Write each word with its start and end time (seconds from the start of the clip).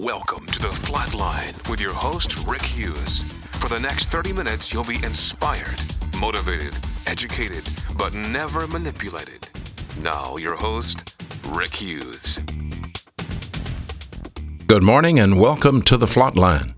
Welcome 0.00 0.46
to 0.46 0.60
the 0.60 0.68
Flatline 0.68 1.68
with 1.68 1.80
your 1.80 1.92
host, 1.92 2.46
Rick 2.46 2.62
Hughes. 2.62 3.24
For 3.54 3.68
the 3.68 3.80
next 3.80 4.04
30 4.10 4.32
minutes, 4.32 4.72
you'll 4.72 4.84
be 4.84 5.02
inspired, 5.02 5.80
motivated, 6.16 6.72
educated, 7.08 7.68
but 7.96 8.14
never 8.14 8.68
manipulated. 8.68 9.48
Now, 10.00 10.36
your 10.36 10.54
host, 10.54 11.20
Rick 11.48 11.74
Hughes. 11.74 12.38
Good 14.68 14.84
morning 14.84 15.18
and 15.18 15.36
welcome 15.36 15.82
to 15.82 15.96
the 15.96 16.06
Flatline. 16.06 16.74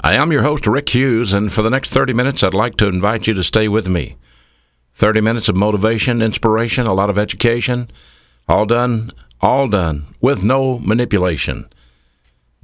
I 0.00 0.14
am 0.14 0.30
your 0.30 0.42
host, 0.42 0.68
Rick 0.68 0.90
Hughes, 0.90 1.32
and 1.32 1.52
for 1.52 1.62
the 1.62 1.70
next 1.70 1.90
30 1.90 2.12
minutes, 2.12 2.44
I'd 2.44 2.54
like 2.54 2.76
to 2.76 2.86
invite 2.86 3.26
you 3.26 3.34
to 3.34 3.42
stay 3.42 3.66
with 3.66 3.88
me. 3.88 4.14
30 4.94 5.20
minutes 5.20 5.48
of 5.48 5.56
motivation, 5.56 6.22
inspiration, 6.22 6.86
a 6.86 6.94
lot 6.94 7.10
of 7.10 7.18
education, 7.18 7.90
all 8.46 8.66
done, 8.66 9.10
all 9.40 9.66
done 9.66 10.06
with 10.20 10.44
no 10.44 10.78
manipulation. 10.78 11.68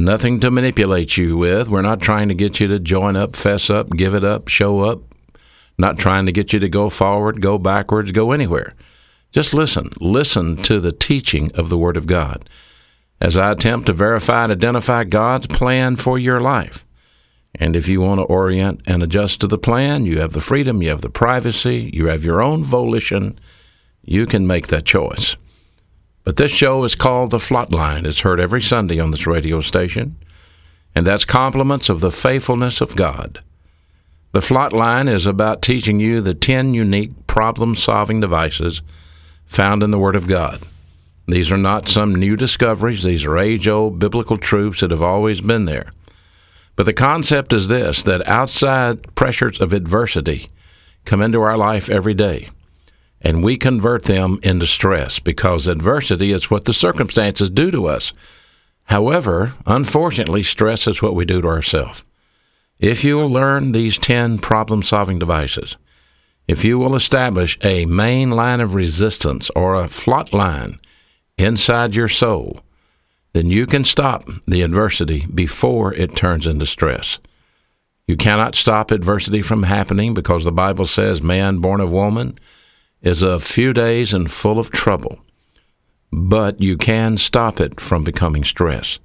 Nothing 0.02 0.41
to 0.41 0.51
manipulate 0.51 1.16
you 1.16 1.37
with. 1.37 1.69
We're 1.69 1.80
not 1.80 2.01
trying 2.01 2.27
to 2.27 2.34
get 2.34 2.59
you 2.59 2.66
to 2.66 2.80
join 2.80 3.15
up, 3.15 3.37
fess 3.37 3.70
up, 3.70 3.91
give 3.91 4.16
it 4.16 4.25
up, 4.25 4.48
show 4.48 4.80
up. 4.80 5.02
Not 5.78 5.97
trying 5.97 6.27
to 6.27 6.33
get 6.33 6.52
you 6.52 6.59
to 6.59 6.69
go 6.69 6.91
forward, 6.91 7.41
go 7.41 7.56
backwards, 7.56 8.11
go 8.11 8.33
anywhere. 8.33 8.75
Just 9.30 9.55
listen. 9.55 9.91
Listen 10.01 10.56
to 10.65 10.80
the 10.80 10.91
teaching 10.91 11.52
of 11.55 11.69
the 11.69 11.78
Word 11.78 11.97
of 11.97 12.09
God 12.09 12.48
as 13.20 13.38
I 13.38 13.52
attempt 13.52 13.87
to 13.87 13.92
verify 13.92 14.42
and 14.42 14.51
identify 14.51 15.05
God's 15.05 15.47
plan 15.47 15.95
for 15.95 16.19
your 16.19 16.41
life. 16.41 16.84
And 17.55 17.77
if 17.77 17.87
you 17.87 18.00
want 18.00 18.19
to 18.19 18.25
orient 18.25 18.83
and 18.84 19.05
adjust 19.05 19.41
to 19.42 19.47
the 19.47 19.56
plan, 19.56 20.05
you 20.05 20.19
have 20.19 20.33
the 20.33 20.41
freedom, 20.41 20.83
you 20.83 20.89
have 20.89 21.03
the 21.03 21.11
privacy, 21.11 21.92
you 21.95 22.06
have 22.06 22.25
your 22.25 22.42
own 22.42 22.64
volition. 22.64 23.39
You 24.03 24.27
can 24.27 24.48
make 24.48 24.66
that 24.66 24.84
choice. 24.84 25.37
But 26.25 26.37
this 26.37 26.53
show 26.53 26.84
is 26.84 26.95
called 26.95 27.31
The 27.31 27.39
Flatline. 27.39 28.06
It's 28.06 28.20
heard 28.20 28.39
every 28.39 28.62
Sunday 28.62 29.01
on 29.01 29.11
this 29.11 29.27
radio 29.27 29.61
station, 29.61 30.17
and 30.95 31.06
that's 31.06 31.25
compliments 31.25 31.89
of 31.89 32.01
the 32.01 32.12
faithfulness 32.12 32.81
of 32.81 32.95
God. 32.95 33.41
The 34.33 34.41
Flatline 34.41 35.12
is 35.12 35.27
about 35.27 35.62
teaching 35.62 35.98
you 35.98 36.20
the 36.20 36.34
10 36.34 36.75
unique 36.75 37.27
problem 37.27 37.75
solving 37.75 38.20
devices 38.20 38.83
found 39.47 39.83
in 39.83 39.91
the 39.91 39.98
Word 39.98 40.14
of 40.14 40.29
God. 40.29 40.62
These 41.27 41.51
are 41.51 41.59
not 41.59 41.89
some 41.89 42.14
new 42.14 42.36
discoveries, 42.36 43.03
these 43.03 43.25
are 43.25 43.36
age 43.36 43.67
old 43.67 43.98
biblical 43.98 44.39
truths 44.39 44.81
that 44.81 44.91
have 44.92 45.03
always 45.03 45.41
been 45.41 45.64
there. 45.64 45.91
But 46.77 46.86
the 46.86 46.92
concept 46.92 47.53
is 47.53 47.69
this 47.69 48.03
that 48.05 48.27
outside 48.27 49.14
pressures 49.14 49.61
of 49.61 49.73
adversity 49.73 50.48
come 51.05 51.20
into 51.20 51.42
our 51.42 51.57
life 51.57 51.91
every 51.91 52.14
day 52.14 52.48
and 53.23 53.42
we 53.42 53.56
convert 53.56 54.05
them 54.05 54.39
into 54.42 54.67
stress 54.67 55.20
because 55.20 55.67
adversity 55.67 56.33
is 56.33 56.51
what 56.51 56.65
the 56.65 56.73
circumstances 56.73 57.48
do 57.48 57.70
to 57.70 57.87
us. 57.87 58.12
However, 58.84 59.55
unfortunately, 59.64 60.42
stress 60.42 60.87
is 60.87 61.01
what 61.01 61.14
we 61.14 61.25
do 61.25 61.41
to 61.41 61.48
ourselves. 61.48 62.05
If 62.81 63.05
you 63.05 63.17
will 63.17 63.31
learn 63.31 63.73
these 63.73 63.97
10 63.97 64.39
problem 64.39 64.83
solving 64.83 65.20
devices, 65.20 65.77
if 66.48 66.64
you 66.64 66.79
will 66.79 66.97
establish 66.97 67.56
a 67.62 67.87
main 67.87 68.33
line 68.33 68.61
of 68.61 68.75
resistance 68.75 69.51
or 69.51 69.77
a 69.77 69.86
flot 69.86 70.33
line 70.33 70.81
inside 71.39 71.95
your 71.95 72.09
soul, 72.09 72.61
then 73.34 73.47
you 73.47 73.67
can 73.67 73.84
stop 73.84 74.29
the 74.48 74.62
adversity 74.62 75.27
before 75.27 75.95
it 75.95 76.17
turns 76.17 76.47
into 76.47 76.67
stress. 76.67 77.20
You 78.09 78.17
cannot 78.17 78.57
stop 78.57 78.91
adversity 78.91 79.42
from 79.42 79.62
happening 79.62 80.12
because 80.12 80.45
the 80.45 80.53
Bible 80.53 80.86
says 80.86 81.23
man 81.23 81.59
born 81.59 81.81
of 81.81 81.92
woman 81.92 82.36
is 83.03 83.22
a 83.22 83.41
few 83.41 83.72
days 83.72 84.12
and 84.12 84.31
full 84.31 84.58
of 84.58 84.70
trouble, 84.70 85.19
but 86.12 86.61
you 86.62 86.77
can 86.77 87.19
stop 87.19 87.61
it 87.61 87.81
from 87.81 88.05
becoming 88.05 88.45
stress, 88.45 88.98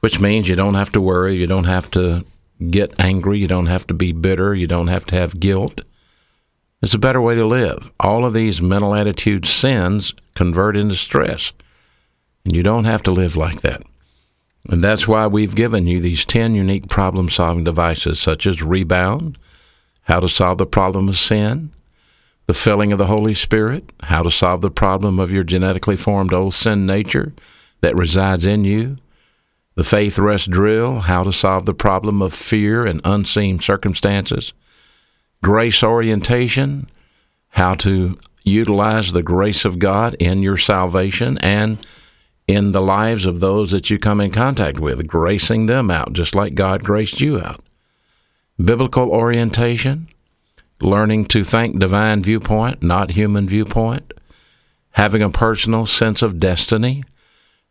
which 0.00 0.20
means 0.20 0.48
you 0.48 0.56
don't 0.56 0.74
have 0.74 0.92
to 0.92 1.00
worry, 1.00 1.34
you 1.34 1.46
don't 1.46 1.64
have 1.64 1.90
to 1.90 2.24
get 2.70 2.98
angry, 3.00 3.38
you 3.38 3.48
don't 3.48 3.66
have 3.66 3.86
to 3.86 3.94
be 3.94 4.12
bitter, 4.12 4.54
you 4.54 4.66
don't 4.66 4.88
have 4.88 5.04
to 5.06 5.14
have 5.14 5.40
guilt. 5.40 5.82
It's 6.82 6.94
a 6.94 6.98
better 6.98 7.20
way 7.20 7.34
to 7.34 7.46
live. 7.46 7.90
All 7.98 8.26
of 8.26 8.34
these 8.34 8.60
mental 8.60 8.94
attitude 8.94 9.46
sins 9.46 10.12
convert 10.34 10.76
into 10.76 10.94
stress, 10.94 11.52
and 12.44 12.54
you 12.54 12.62
don't 12.62 12.84
have 12.84 13.02
to 13.04 13.10
live 13.10 13.36
like 13.36 13.62
that. 13.62 13.82
And 14.68 14.84
that's 14.84 15.08
why 15.08 15.26
we've 15.26 15.54
given 15.54 15.86
you 15.86 16.00
these 16.00 16.24
10 16.24 16.54
unique 16.54 16.88
problem 16.88 17.28
solving 17.28 17.64
devices, 17.64 18.20
such 18.20 18.46
as 18.46 18.62
Rebound, 18.62 19.38
how 20.02 20.20
to 20.20 20.28
solve 20.28 20.58
the 20.58 20.66
problem 20.66 21.08
of 21.08 21.16
sin, 21.16 21.70
the 22.46 22.54
filling 22.54 22.92
of 22.92 22.98
the 22.98 23.06
Holy 23.06 23.34
Spirit, 23.34 23.90
how 24.04 24.22
to 24.22 24.30
solve 24.30 24.60
the 24.60 24.70
problem 24.70 25.18
of 25.18 25.32
your 25.32 25.44
genetically 25.44 25.96
formed 25.96 26.32
old 26.32 26.54
sin 26.54 26.86
nature 26.86 27.32
that 27.80 27.96
resides 27.96 28.46
in 28.46 28.64
you, 28.64 28.96
the 29.74 29.84
faith 29.84 30.18
rest 30.18 30.50
drill, 30.50 31.00
how 31.00 31.22
to 31.24 31.32
solve 31.32 31.66
the 31.66 31.74
problem 31.74 32.22
of 32.22 32.32
fear 32.32 32.86
and 32.86 33.00
unseen 33.04 33.58
circumstances, 33.58 34.52
grace 35.42 35.82
orientation, 35.82 36.88
how 37.50 37.74
to 37.74 38.16
utilize 38.44 39.12
the 39.12 39.22
grace 39.22 39.64
of 39.64 39.78
God 39.78 40.14
in 40.14 40.42
your 40.42 40.56
salvation 40.56 41.38
and 41.38 41.84
in 42.46 42.72
the 42.72 42.82
lives 42.82 43.24
of 43.24 43.40
those 43.40 43.70
that 43.70 43.88
you 43.88 43.98
come 43.98 44.20
in 44.20 44.30
contact 44.30 44.78
with, 44.78 45.06
gracing 45.06 45.66
them 45.66 45.90
out 45.90 46.12
just 46.12 46.34
like 46.34 46.54
God 46.54 46.84
graced 46.84 47.20
you 47.20 47.40
out. 47.40 47.60
Biblical 48.62 49.10
orientation, 49.10 50.08
learning 50.80 51.26
to 51.26 51.44
think 51.44 51.78
divine 51.78 52.22
viewpoint, 52.22 52.82
not 52.82 53.12
human 53.12 53.46
viewpoint, 53.46 54.12
having 54.92 55.22
a 55.22 55.30
personal 55.30 55.86
sense 55.86 56.22
of 56.22 56.38
destiny, 56.38 57.02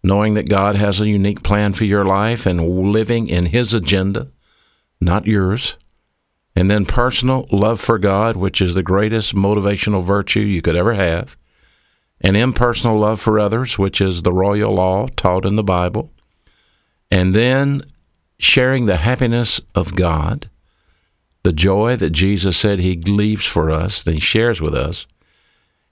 knowing 0.03 0.33
that 0.33 0.49
God 0.49 0.75
has 0.75 0.99
a 0.99 1.07
unique 1.07 1.43
plan 1.43 1.73
for 1.73 1.85
your 1.85 2.05
life 2.05 2.45
and 2.45 2.67
living 2.67 3.27
in 3.27 3.47
His 3.47 3.73
agenda, 3.73 4.27
not 4.99 5.25
yours. 5.25 5.77
And 6.55 6.69
then 6.69 6.85
personal 6.85 7.47
love 7.51 7.79
for 7.79 7.97
God, 7.97 8.35
which 8.35 8.61
is 8.61 8.75
the 8.75 8.83
greatest 8.83 9.33
motivational 9.33 10.03
virtue 10.03 10.41
you 10.41 10.61
could 10.61 10.75
ever 10.75 10.93
have. 10.93 11.35
And 12.21 12.37
impersonal 12.37 12.99
love 12.99 13.19
for 13.19 13.39
others, 13.39 13.77
which 13.77 13.99
is 13.99 14.21
the 14.21 14.31
royal 14.31 14.73
law 14.73 15.07
taught 15.07 15.45
in 15.45 15.55
the 15.55 15.63
Bible. 15.63 16.11
And 17.09 17.33
then 17.33 17.81
sharing 18.37 18.85
the 18.85 18.97
happiness 18.97 19.61
of 19.73 19.95
God 19.95 20.49
the 21.43 21.53
joy 21.53 21.95
that 21.97 22.11
Jesus 22.11 22.57
said 22.57 22.79
He 22.79 22.95
leaves 22.95 23.45
for 23.45 23.69
us, 23.69 24.03
that 24.03 24.13
He 24.13 24.19
shares 24.19 24.61
with 24.61 24.73
us, 24.73 25.05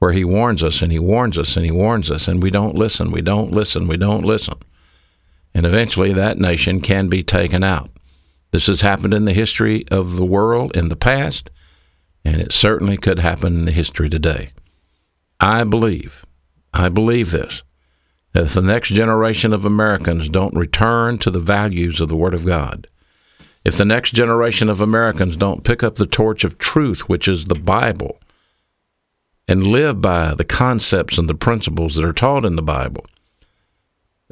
where 0.00 0.10
He 0.10 0.24
warns 0.24 0.64
us 0.64 0.82
and 0.82 0.90
He 0.90 0.98
warns 0.98 1.38
us 1.38 1.56
and 1.56 1.64
He 1.64 1.70
warns 1.70 2.10
us, 2.10 2.26
and 2.26 2.42
we 2.42 2.50
don't 2.50 2.74
listen, 2.74 3.12
we 3.12 3.22
don't 3.22 3.52
listen, 3.52 3.86
we 3.86 3.96
don't 3.96 4.24
listen. 4.24 4.56
And 5.54 5.64
eventually 5.64 6.12
that 6.12 6.38
nation 6.38 6.80
can 6.80 7.06
be 7.06 7.22
taken 7.22 7.62
out. 7.62 7.88
This 8.50 8.66
has 8.66 8.80
happened 8.80 9.14
in 9.14 9.26
the 9.26 9.32
history 9.32 9.86
of 9.92 10.16
the 10.16 10.26
world 10.26 10.76
in 10.76 10.88
the 10.88 10.96
past, 10.96 11.48
and 12.24 12.40
it 12.40 12.52
certainly 12.52 12.96
could 12.96 13.20
happen 13.20 13.54
in 13.54 13.64
the 13.64 13.70
history 13.70 14.08
today. 14.08 14.48
I 15.38 15.62
believe, 15.62 16.26
I 16.74 16.88
believe 16.88 17.30
this, 17.30 17.62
that 18.32 18.46
if 18.46 18.54
the 18.54 18.60
next 18.60 18.88
generation 18.88 19.52
of 19.52 19.64
Americans 19.64 20.28
don't 20.28 20.56
return 20.56 21.16
to 21.18 21.30
the 21.30 21.38
values 21.38 22.00
of 22.00 22.08
the 22.08 22.16
Word 22.16 22.34
of 22.34 22.44
God, 22.44 22.88
if 23.66 23.76
the 23.76 23.84
next 23.84 24.12
generation 24.12 24.68
of 24.68 24.80
Americans 24.80 25.34
don't 25.34 25.64
pick 25.64 25.82
up 25.82 25.96
the 25.96 26.06
torch 26.06 26.44
of 26.44 26.56
truth, 26.56 27.08
which 27.08 27.26
is 27.26 27.46
the 27.46 27.56
Bible, 27.56 28.20
and 29.48 29.66
live 29.66 30.00
by 30.00 30.36
the 30.36 30.44
concepts 30.44 31.18
and 31.18 31.28
the 31.28 31.34
principles 31.34 31.96
that 31.96 32.04
are 32.04 32.12
taught 32.12 32.44
in 32.44 32.54
the 32.54 32.62
Bible, 32.62 33.04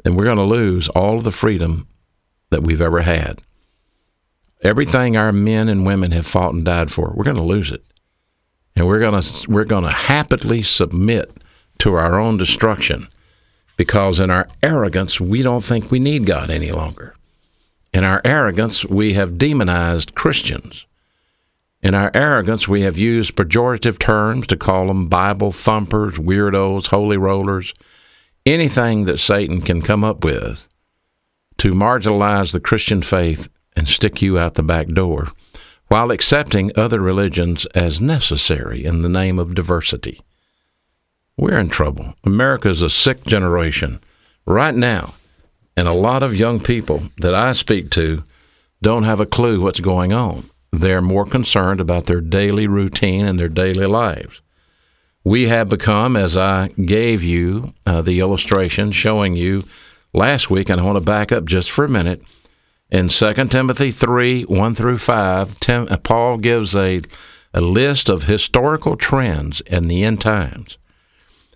then 0.05 0.15
we're 0.15 0.23
going 0.23 0.37
to 0.37 0.43
lose 0.43 0.87
all 0.87 1.17
of 1.17 1.25
the 1.25 1.33
freedom 1.33 1.85
that 2.49 2.63
we've 2.63 2.79
ever 2.79 3.01
had. 3.01 3.41
Everything 4.61 5.17
our 5.17 5.33
men 5.33 5.67
and 5.67 5.85
women 5.85 6.11
have 6.11 6.25
fought 6.25 6.53
and 6.53 6.63
died 6.63 6.89
for, 6.89 7.11
we're 7.13 7.25
going 7.25 7.35
to 7.35 7.43
lose 7.43 7.71
it. 7.71 7.83
And 8.73 8.87
we're 8.87 8.99
going 8.99 9.21
to 9.21 9.51
we're 9.51 9.65
going 9.65 9.83
to 9.83 9.89
happily 9.89 10.61
submit 10.61 11.29
to 11.79 11.93
our 11.95 12.17
own 12.17 12.37
destruction 12.37 13.09
because 13.75 14.17
in 14.21 14.31
our 14.31 14.47
arrogance 14.63 15.19
we 15.19 15.41
don't 15.41 15.63
think 15.63 15.91
we 15.91 15.99
need 15.99 16.25
God 16.25 16.49
any 16.49 16.71
longer. 16.71 17.15
In 17.95 18.03
our 18.03 18.19
arrogance 18.25 18.83
we 18.83 19.13
have 19.13 19.37
demonized 19.37 20.15
Christians. 20.15 20.85
In 21.81 21.95
our 21.95 22.11
arrogance 22.13 22.67
we 22.67 22.81
have 22.81 22.97
used 22.97 23.37
pejorative 23.37 23.97
terms 23.97 24.47
to 24.47 24.57
call 24.57 24.87
them 24.87 25.07
Bible 25.07 25.53
thumpers, 25.53 26.17
weirdos, 26.17 26.87
holy 26.87 27.15
rollers, 27.15 27.73
anything 28.45 29.05
that 29.05 29.21
Satan 29.21 29.61
can 29.61 29.81
come 29.81 30.03
up 30.03 30.25
with 30.25 30.67
to 31.57 31.71
marginalize 31.71 32.51
the 32.51 32.59
Christian 32.59 33.01
faith 33.01 33.47
and 33.77 33.87
stick 33.87 34.21
you 34.21 34.37
out 34.37 34.55
the 34.55 34.61
back 34.61 34.87
door 34.87 35.29
while 35.87 36.11
accepting 36.11 36.73
other 36.75 36.99
religions 36.99 37.65
as 37.67 38.01
necessary 38.01 38.83
in 38.83 39.03
the 39.03 39.07
name 39.07 39.39
of 39.39 39.55
diversity. 39.55 40.19
We're 41.37 41.59
in 41.59 41.69
trouble. 41.69 42.15
America 42.25 42.67
is 42.67 42.81
a 42.81 42.89
sick 42.89 43.23
generation 43.23 44.01
right 44.45 44.75
now, 44.75 45.13
and 45.77 45.87
a 45.87 45.93
lot 45.93 46.23
of 46.23 46.35
young 46.35 46.59
people 46.59 47.03
that 47.17 47.33
I 47.33 47.51
speak 47.51 47.89
to 47.91 48.23
don't 48.81 49.03
have 49.03 49.19
a 49.19 49.25
clue 49.25 49.61
what's 49.61 49.79
going 49.79 50.13
on. 50.13 50.49
They're 50.71 51.01
more 51.01 51.25
concerned 51.25 51.79
about 51.79 52.05
their 52.05 52.21
daily 52.21 52.67
routine 52.67 53.25
and 53.25 53.39
their 53.39 53.49
daily 53.49 53.85
lives. 53.85 54.41
We 55.23 55.47
have 55.47 55.69
become, 55.69 56.15
as 56.15 56.37
I 56.37 56.67
gave 56.69 57.23
you 57.23 57.73
uh, 57.85 58.01
the 58.01 58.19
illustration 58.19 58.91
showing 58.91 59.35
you 59.35 59.63
last 60.13 60.49
week, 60.49 60.69
and 60.69 60.79
I 60.79 60.83
want 60.83 60.97
to 60.97 61.01
back 61.01 61.31
up 61.31 61.45
just 61.45 61.71
for 61.71 61.85
a 61.85 61.89
minute 61.89 62.21
in 62.91 63.09
2 63.09 63.33
Timothy 63.47 63.91
3 63.91 64.43
1 64.43 64.75
through 64.75 64.97
5, 64.97 65.59
Tim, 65.59 65.87
uh, 65.89 65.97
Paul 65.97 66.37
gives 66.37 66.75
a, 66.75 67.01
a 67.53 67.61
list 67.61 68.09
of 68.09 68.23
historical 68.23 68.95
trends 68.95 69.61
in 69.61 69.87
the 69.87 70.03
end 70.03 70.21
times. 70.21 70.77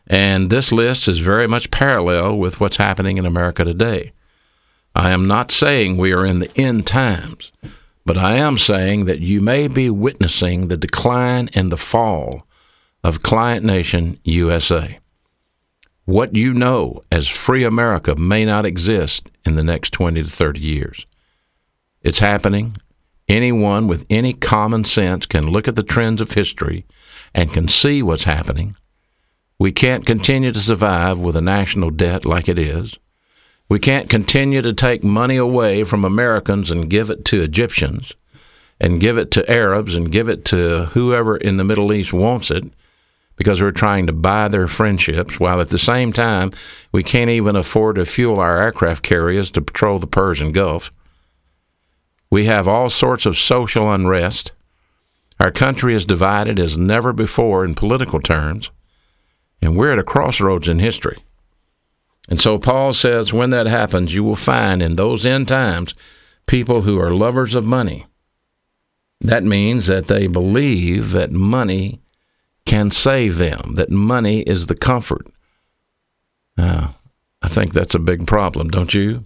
And 0.09 0.49
this 0.49 0.71
list 0.71 1.07
is 1.07 1.19
very 1.19 1.47
much 1.47 1.69
parallel 1.71 2.37
with 2.37 2.59
what's 2.59 2.77
happening 2.77 3.17
in 3.17 3.25
America 3.25 3.63
today. 3.63 4.11
I 4.95 5.11
am 5.11 5.27
not 5.27 5.51
saying 5.51 5.97
we 5.97 6.13
are 6.13 6.25
in 6.25 6.39
the 6.39 6.51
end 6.59 6.87
times, 6.87 7.51
but 8.05 8.17
I 8.17 8.35
am 8.37 8.57
saying 8.57 9.05
that 9.05 9.19
you 9.19 9.39
may 9.39 9.67
be 9.67 9.89
witnessing 9.89 10.67
the 10.67 10.77
decline 10.77 11.49
and 11.53 11.71
the 11.71 11.77
fall 11.77 12.47
of 13.03 13.21
Client 13.21 13.63
Nation 13.63 14.19
USA. 14.23 14.97
What 16.05 16.35
you 16.35 16.53
know 16.55 17.03
as 17.11 17.27
free 17.27 17.63
America 17.63 18.15
may 18.15 18.45
not 18.45 18.65
exist 18.65 19.29
in 19.45 19.55
the 19.55 19.63
next 19.63 19.91
20 19.91 20.23
to 20.23 20.29
30 20.29 20.59
years. 20.59 21.05
It's 22.01 22.17
happening. 22.17 22.77
Anyone 23.27 23.87
with 23.87 24.07
any 24.09 24.33
common 24.33 24.85
sense 24.85 25.27
can 25.27 25.51
look 25.51 25.67
at 25.67 25.75
the 25.75 25.83
trends 25.83 26.19
of 26.19 26.31
history 26.31 26.87
and 27.35 27.53
can 27.53 27.67
see 27.67 28.01
what's 28.01 28.23
happening. 28.23 28.75
We 29.59 29.73
can't 29.73 30.05
continue 30.05 30.53
to 30.53 30.59
survive 30.59 31.19
with 31.19 31.35
a 31.35 31.41
national 31.41 31.89
debt 31.89 32.23
like 32.25 32.47
it 32.47 32.57
is. 32.57 32.97
We 33.67 33.77
can't 33.77 34.09
continue 34.09 34.61
to 34.61 34.73
take 34.73 35.03
money 35.03 35.35
away 35.35 35.83
from 35.83 36.05
Americans 36.05 36.71
and 36.71 36.89
give 36.89 37.09
it 37.09 37.25
to 37.25 37.43
Egyptians 37.43 38.13
and 38.79 39.01
give 39.01 39.17
it 39.17 39.31
to 39.31 39.51
Arabs 39.51 39.95
and 39.95 40.11
give 40.11 40.29
it 40.29 40.45
to 40.45 40.85
whoever 40.93 41.35
in 41.35 41.57
the 41.57 41.65
Middle 41.65 41.91
East 41.91 42.13
wants 42.13 42.49
it 42.49 42.63
because 43.35 43.61
we're 43.61 43.71
trying 43.71 44.07
to 44.07 44.13
buy 44.13 44.47
their 44.47 44.67
friendships, 44.67 45.39
while 45.39 45.61
at 45.61 45.69
the 45.69 45.77
same 45.77 46.11
time, 46.11 46.51
we 46.91 47.03
can't 47.03 47.29
even 47.29 47.55
afford 47.55 47.95
to 47.95 48.05
fuel 48.05 48.39
our 48.39 48.61
aircraft 48.61 49.03
carriers 49.03 49.51
to 49.51 49.61
patrol 49.61 49.99
the 49.99 50.07
Persian 50.07 50.51
Gulf. 50.51 50.91
We 52.31 52.45
have 52.45 52.67
all 52.67 52.89
sorts 52.89 53.25
of 53.25 53.37
social 53.37 53.91
unrest. 53.91 54.51
Our 55.39 55.51
country 55.51 55.93
is 55.93 56.05
divided 56.05 56.59
as 56.59 56.77
never 56.77 57.13
before 57.13 57.63
in 57.63 57.75
political 57.75 58.19
terms, 58.19 58.71
and 59.61 59.75
we're 59.75 59.91
at 59.91 59.99
a 59.99 60.03
crossroads 60.03 60.67
in 60.67 60.79
history. 60.79 61.17
And 62.29 62.39
so 62.39 62.59
Paul 62.59 62.93
says 62.93 63.33
when 63.33 63.49
that 63.49 63.65
happens, 63.65 64.13
you 64.13 64.23
will 64.23 64.35
find 64.35 64.81
in 64.81 64.95
those 64.95 65.25
end 65.25 65.47
times 65.47 65.95
people 66.45 66.81
who 66.81 66.99
are 66.99 67.11
lovers 67.11 67.55
of 67.55 67.65
money. 67.65 68.05
That 69.21 69.43
means 69.43 69.87
that 69.87 70.07
they 70.07 70.27
believe 70.27 71.11
that 71.11 71.31
money 71.31 71.99
can 72.65 72.91
save 72.91 73.37
them, 73.37 73.73
that 73.75 73.89
money 73.89 74.41
is 74.41 74.67
the 74.67 74.75
comfort. 74.75 75.27
Uh, 76.57 76.89
I 77.41 77.47
think 77.47 77.73
that's 77.73 77.95
a 77.95 77.99
big 77.99 78.27
problem, 78.27 78.69
don't 78.69 78.93
you? 78.93 79.25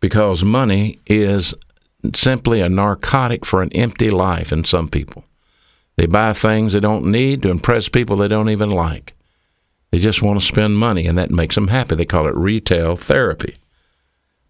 Because 0.00 0.44
money 0.44 0.98
is 1.06 1.54
simply 2.14 2.60
a 2.60 2.68
narcotic 2.68 3.44
for 3.44 3.62
an 3.62 3.72
empty 3.72 4.10
life 4.10 4.52
in 4.52 4.64
some 4.64 4.88
people. 4.88 5.24
They 5.96 6.06
buy 6.06 6.32
things 6.32 6.72
they 6.72 6.80
don't 6.80 7.10
need 7.10 7.42
to 7.42 7.50
impress 7.50 7.88
people 7.88 8.16
they 8.16 8.28
don't 8.28 8.48
even 8.48 8.70
like. 8.70 9.14
They 9.90 9.98
just 9.98 10.22
want 10.22 10.40
to 10.40 10.46
spend 10.46 10.78
money, 10.78 11.06
and 11.06 11.18
that 11.18 11.30
makes 11.30 11.54
them 11.54 11.68
happy. 11.68 11.96
They 11.96 12.04
call 12.04 12.26
it 12.26 12.34
retail 12.36 12.96
therapy. 12.96 13.56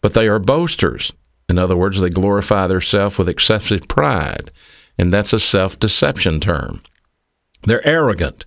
But 0.00 0.14
they 0.14 0.28
are 0.28 0.38
boasters. 0.38 1.12
In 1.48 1.58
other 1.58 1.76
words, 1.76 2.00
they 2.00 2.10
glorify 2.10 2.66
themselves 2.66 3.18
with 3.18 3.28
excessive 3.28 3.88
pride, 3.88 4.50
and 4.98 5.12
that's 5.12 5.32
a 5.32 5.38
self 5.38 5.78
deception 5.78 6.40
term. 6.40 6.82
They're 7.62 7.86
arrogant. 7.86 8.46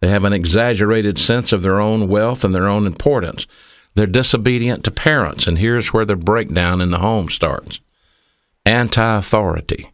They 0.00 0.08
have 0.08 0.24
an 0.24 0.32
exaggerated 0.32 1.18
sense 1.18 1.52
of 1.52 1.62
their 1.62 1.80
own 1.80 2.08
wealth 2.08 2.44
and 2.44 2.54
their 2.54 2.68
own 2.68 2.86
importance. 2.86 3.46
They're 3.94 4.06
disobedient 4.06 4.84
to 4.84 4.90
parents, 4.90 5.46
and 5.46 5.58
here's 5.58 5.92
where 5.92 6.04
the 6.04 6.16
breakdown 6.16 6.80
in 6.80 6.90
the 6.90 6.98
home 6.98 7.28
starts 7.28 7.78
anti 8.64 9.18
authority. 9.18 9.90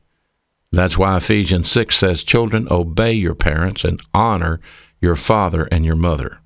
That's 0.71 0.99
why 0.99 1.16
Ephesians 1.16 1.71
6 1.71 1.97
says, 1.97 2.25
Children, 2.25 2.68
obey 2.71 3.12
your 3.12 3.35
parents 3.35 3.85
and 3.85 4.00
honor 4.12 4.61
your 5.00 5.17
father 5.17 5.69
and 5.71 5.85
your 5.85 5.97
mother. 5.97 6.40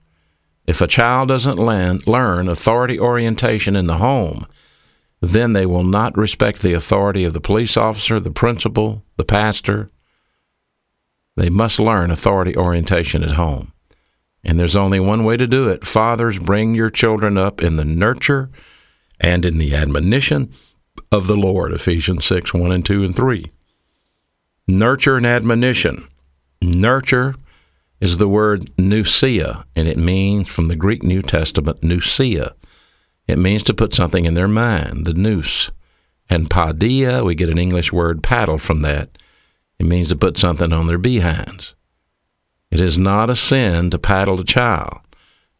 If 0.66 0.80
a 0.80 0.86
child 0.86 1.28
doesn't 1.28 1.58
learn 1.58 2.48
authority 2.48 2.98
orientation 2.98 3.74
in 3.74 3.86
the 3.86 3.98
home, 3.98 4.46
then 5.20 5.52
they 5.52 5.66
will 5.66 5.84
not 5.84 6.16
respect 6.16 6.62
the 6.62 6.72
authority 6.72 7.24
of 7.24 7.32
the 7.32 7.40
police 7.40 7.76
officer, 7.76 8.20
the 8.20 8.30
principal, 8.30 9.04
the 9.16 9.24
pastor. 9.24 9.90
They 11.36 11.48
must 11.48 11.78
learn 11.78 12.10
authority 12.10 12.56
orientation 12.56 13.22
at 13.22 13.30
home. 13.30 13.72
And 14.44 14.58
there's 14.58 14.76
only 14.76 14.98
one 14.98 15.24
way 15.24 15.36
to 15.36 15.46
do 15.46 15.68
it. 15.68 15.86
Fathers, 15.86 16.38
bring 16.38 16.74
your 16.74 16.90
children 16.90 17.38
up 17.38 17.62
in 17.62 17.76
the 17.76 17.84
nurture 17.84 18.50
and 19.20 19.44
in 19.44 19.58
the 19.58 19.74
admonition 19.74 20.52
of 21.12 21.26
the 21.26 21.36
Lord, 21.36 21.72
Ephesians 21.72 22.24
6 22.24 22.52
1 22.52 22.72
and 22.72 22.84
2 22.84 23.04
and 23.04 23.14
3. 23.14 23.44
Nurture 24.66 25.16
and 25.16 25.26
admonition. 25.26 26.08
Nurture 26.60 27.34
is 28.02 28.18
the 28.18 28.26
word 28.26 28.68
nouthesia, 28.76 29.64
and 29.76 29.86
it 29.86 29.96
means 29.96 30.48
from 30.48 30.66
the 30.66 30.74
Greek 30.74 31.04
New 31.04 31.22
Testament, 31.22 31.82
nouthesia. 31.82 32.52
It 33.28 33.38
means 33.38 33.62
to 33.64 33.74
put 33.74 33.94
something 33.94 34.24
in 34.24 34.34
their 34.34 34.48
mind, 34.48 35.06
the 35.06 35.14
nous. 35.14 35.70
And 36.28 36.50
paideia, 36.50 37.24
we 37.24 37.36
get 37.36 37.48
an 37.48 37.58
English 37.58 37.92
word 37.92 38.20
paddle 38.20 38.58
from 38.58 38.82
that. 38.82 39.16
It 39.78 39.86
means 39.86 40.08
to 40.08 40.16
put 40.16 40.36
something 40.36 40.72
on 40.72 40.88
their 40.88 40.98
behinds. 40.98 41.76
It 42.72 42.80
is 42.80 42.98
not 42.98 43.30
a 43.30 43.36
sin 43.36 43.90
to 43.90 43.98
paddle 44.00 44.40
a 44.40 44.44
child 44.44 44.98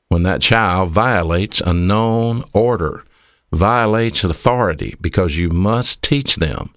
when 0.08 0.24
that 0.24 0.42
child 0.42 0.90
violates 0.90 1.60
a 1.60 1.72
known 1.72 2.42
order 2.52 3.04
violates 3.52 4.24
authority 4.24 4.96
because 5.00 5.36
you 5.36 5.48
must 5.48 6.02
teach 6.02 6.36
them 6.36 6.74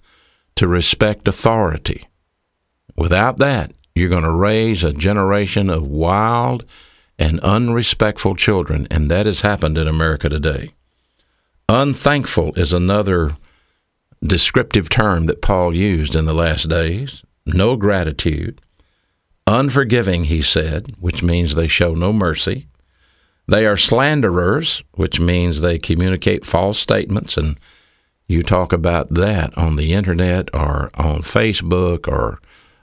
to 0.54 0.68
respect 0.68 1.26
authority. 1.26 2.06
Without 2.94 3.38
that, 3.38 3.72
you're 3.96 4.10
going 4.10 4.24
to 4.24 4.30
raise 4.30 4.84
a 4.84 4.92
generation 4.92 5.70
of 5.70 5.86
wild 5.86 6.66
and 7.18 7.40
unrespectful 7.40 8.36
children, 8.36 8.86
and 8.90 9.10
that 9.10 9.24
has 9.24 9.40
happened 9.40 9.78
in 9.78 9.88
America 9.88 10.28
today. 10.28 10.68
Unthankful 11.66 12.52
is 12.56 12.74
another 12.74 13.38
descriptive 14.22 14.90
term 14.90 15.24
that 15.26 15.40
Paul 15.40 15.74
used 15.74 16.14
in 16.14 16.26
the 16.26 16.34
last 16.34 16.68
days. 16.68 17.22
No 17.46 17.76
gratitude. 17.76 18.60
Unforgiving, 19.46 20.24
he 20.24 20.42
said, 20.42 20.92
which 21.00 21.22
means 21.22 21.54
they 21.54 21.66
show 21.66 21.94
no 21.94 22.12
mercy. 22.12 22.66
They 23.48 23.64
are 23.64 23.78
slanderers, 23.78 24.82
which 24.92 25.18
means 25.18 25.62
they 25.62 25.78
communicate 25.78 26.44
false 26.44 26.78
statements, 26.78 27.38
and 27.38 27.58
you 28.28 28.42
talk 28.42 28.74
about 28.74 29.14
that 29.14 29.56
on 29.56 29.76
the 29.76 29.94
internet 29.94 30.50
or 30.52 30.90
on 30.96 31.22
Facebook 31.22 32.06
or 32.08 32.40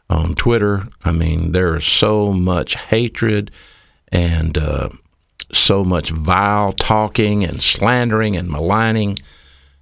on 0.09 0.35
Twitter. 0.35 0.87
I 1.03 1.11
mean, 1.11 1.51
there 1.51 1.75
is 1.75 1.85
so 1.85 2.31
much 2.33 2.75
hatred 2.75 3.51
and 4.11 4.57
uh, 4.57 4.89
so 5.51 5.83
much 5.83 6.11
vile 6.11 6.71
talking 6.71 7.43
and 7.43 7.61
slandering 7.61 8.35
and 8.35 8.49
maligning. 8.49 9.19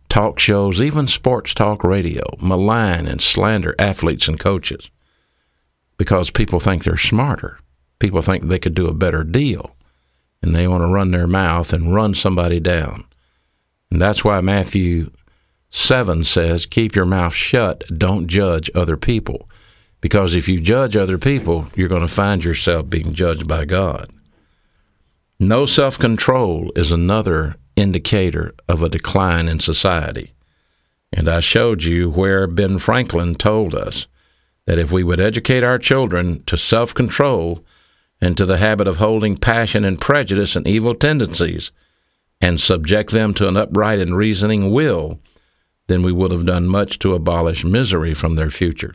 Talk 0.10 0.40
shows, 0.40 0.82
even 0.82 1.08
sports 1.08 1.54
talk 1.54 1.84
radio, 1.84 2.24
malign 2.42 3.08
and 3.08 3.22
slander 3.22 3.74
athletes 3.80 4.28
and 4.28 4.40
coaches 4.40 4.90
because 5.98 6.32
people 6.32 6.60
think 6.60 6.84
they're 6.84 6.98
smarter. 6.98 7.60
People 8.00 8.22
think 8.22 8.44
they 8.44 8.60
could 8.60 8.74
do 8.74 8.88
a 8.88 8.94
better 8.94 9.24
deal 9.24 9.76
and 10.42 10.56
they 10.56 10.68
want 10.68 10.82
to 10.82 10.88
run 10.88 11.12
their 11.12 11.28
mouth 11.28 11.72
and 11.72 11.94
run 11.94 12.16
somebody 12.16 12.60
down. 12.60 13.06
And 13.90 14.02
that's 14.02 14.24
why 14.24 14.42
Matthew 14.42 15.12
7 15.70 16.24
says, 16.24 16.66
Keep 16.66 16.96
your 16.96 17.06
mouth 17.06 17.34
shut, 17.34 17.84
don't 17.96 18.28
judge 18.28 18.70
other 18.74 18.98
people. 18.98 19.50
Because 20.02 20.36
if 20.36 20.50
you 20.50 20.60
judge 20.60 20.98
other 20.98 21.18
people, 21.18 21.68
you're 21.76 21.88
going 21.88 22.02
to 22.02 22.08
find 22.08 22.44
yourself 22.44 22.90
being 22.90 23.14
judged 23.14 23.48
by 23.48 23.66
God. 23.66 24.12
No 25.40 25.66
self 25.66 25.98
control 25.98 26.72
is 26.76 26.92
another 26.92 27.56
indicator 27.76 28.54
of 28.68 28.84
a 28.84 28.90
decline 28.90 29.48
in 29.48 29.60
society. 29.60 30.34
And 31.14 31.30
I 31.30 31.40
showed 31.40 31.84
you 31.84 32.10
where 32.10 32.48
Ben 32.48 32.80
Franklin 32.80 33.36
told 33.36 33.76
us 33.76 34.08
that 34.66 34.80
if 34.80 34.92
we 34.92 35.04
would 35.04 35.20
educate 35.20 35.64
our 35.64 35.78
children 35.78 36.44
to 36.46 36.58
self 36.58 36.94
control, 36.94 37.64
and 38.22 38.38
to 38.38 38.46
the 38.46 38.58
habit 38.58 38.88
of 38.88 38.98
holding 38.98 39.36
passion 39.36 39.84
and 39.84 40.00
prejudice 40.00 40.56
and 40.56 40.68
evil 40.68 40.94
tendencies 40.94 41.72
and 42.40 42.62
subject 42.62 43.12
them 43.12 43.34
to 43.34 43.48
an 43.48 43.58
upright 43.58 44.00
and 44.00 44.16
reasoning 44.16 44.72
will, 44.72 45.20
then 45.88 46.04
we 46.04 46.12
would 46.12 46.32
have 46.32 46.46
done 46.46 46.68
much 46.68 47.00
to 47.00 47.16
abolish 47.16 47.66
misery 47.66 48.14
from 48.14 48.36
their 48.36 48.50
future. 48.50 48.94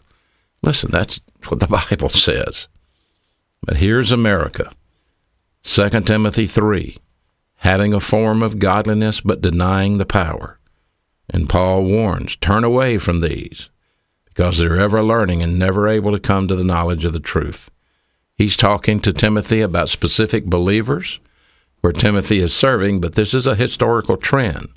Listen, 0.62 0.90
that's 0.90 1.20
what 1.48 1.60
the 1.60 1.66
Bible 1.90 2.08
says. 2.08 2.68
But 3.62 3.76
here's 3.78 4.12
America 4.12 4.70
2 5.64 5.88
Timothy 6.02 6.46
3 6.46 6.98
having 7.60 7.94
a 7.94 8.00
form 8.00 8.42
of 8.42 8.58
godliness 8.58 9.20
but 9.20 9.40
denying 9.40 9.98
the 9.98 10.06
power. 10.06 10.58
And 11.28 11.48
Paul 11.48 11.84
warns 11.84 12.36
turn 12.36 12.64
away 12.64 12.98
from 12.98 13.20
these 13.20 13.70
because 14.24 14.58
they're 14.58 14.78
ever 14.78 15.02
learning 15.02 15.42
and 15.42 15.58
never 15.58 15.88
able 15.88 16.12
to 16.12 16.20
come 16.20 16.46
to 16.46 16.54
the 16.54 16.64
knowledge 16.64 17.04
of 17.04 17.12
the 17.12 17.20
truth. 17.20 17.70
He's 18.34 18.56
talking 18.56 19.00
to 19.00 19.12
Timothy 19.12 19.62
about 19.62 19.88
specific 19.88 20.44
believers 20.44 21.18
where 21.80 21.92
Timothy 21.92 22.40
is 22.40 22.52
serving, 22.52 23.00
but 23.00 23.14
this 23.14 23.32
is 23.32 23.46
a 23.46 23.54
historical 23.54 24.16
trend. 24.16 24.68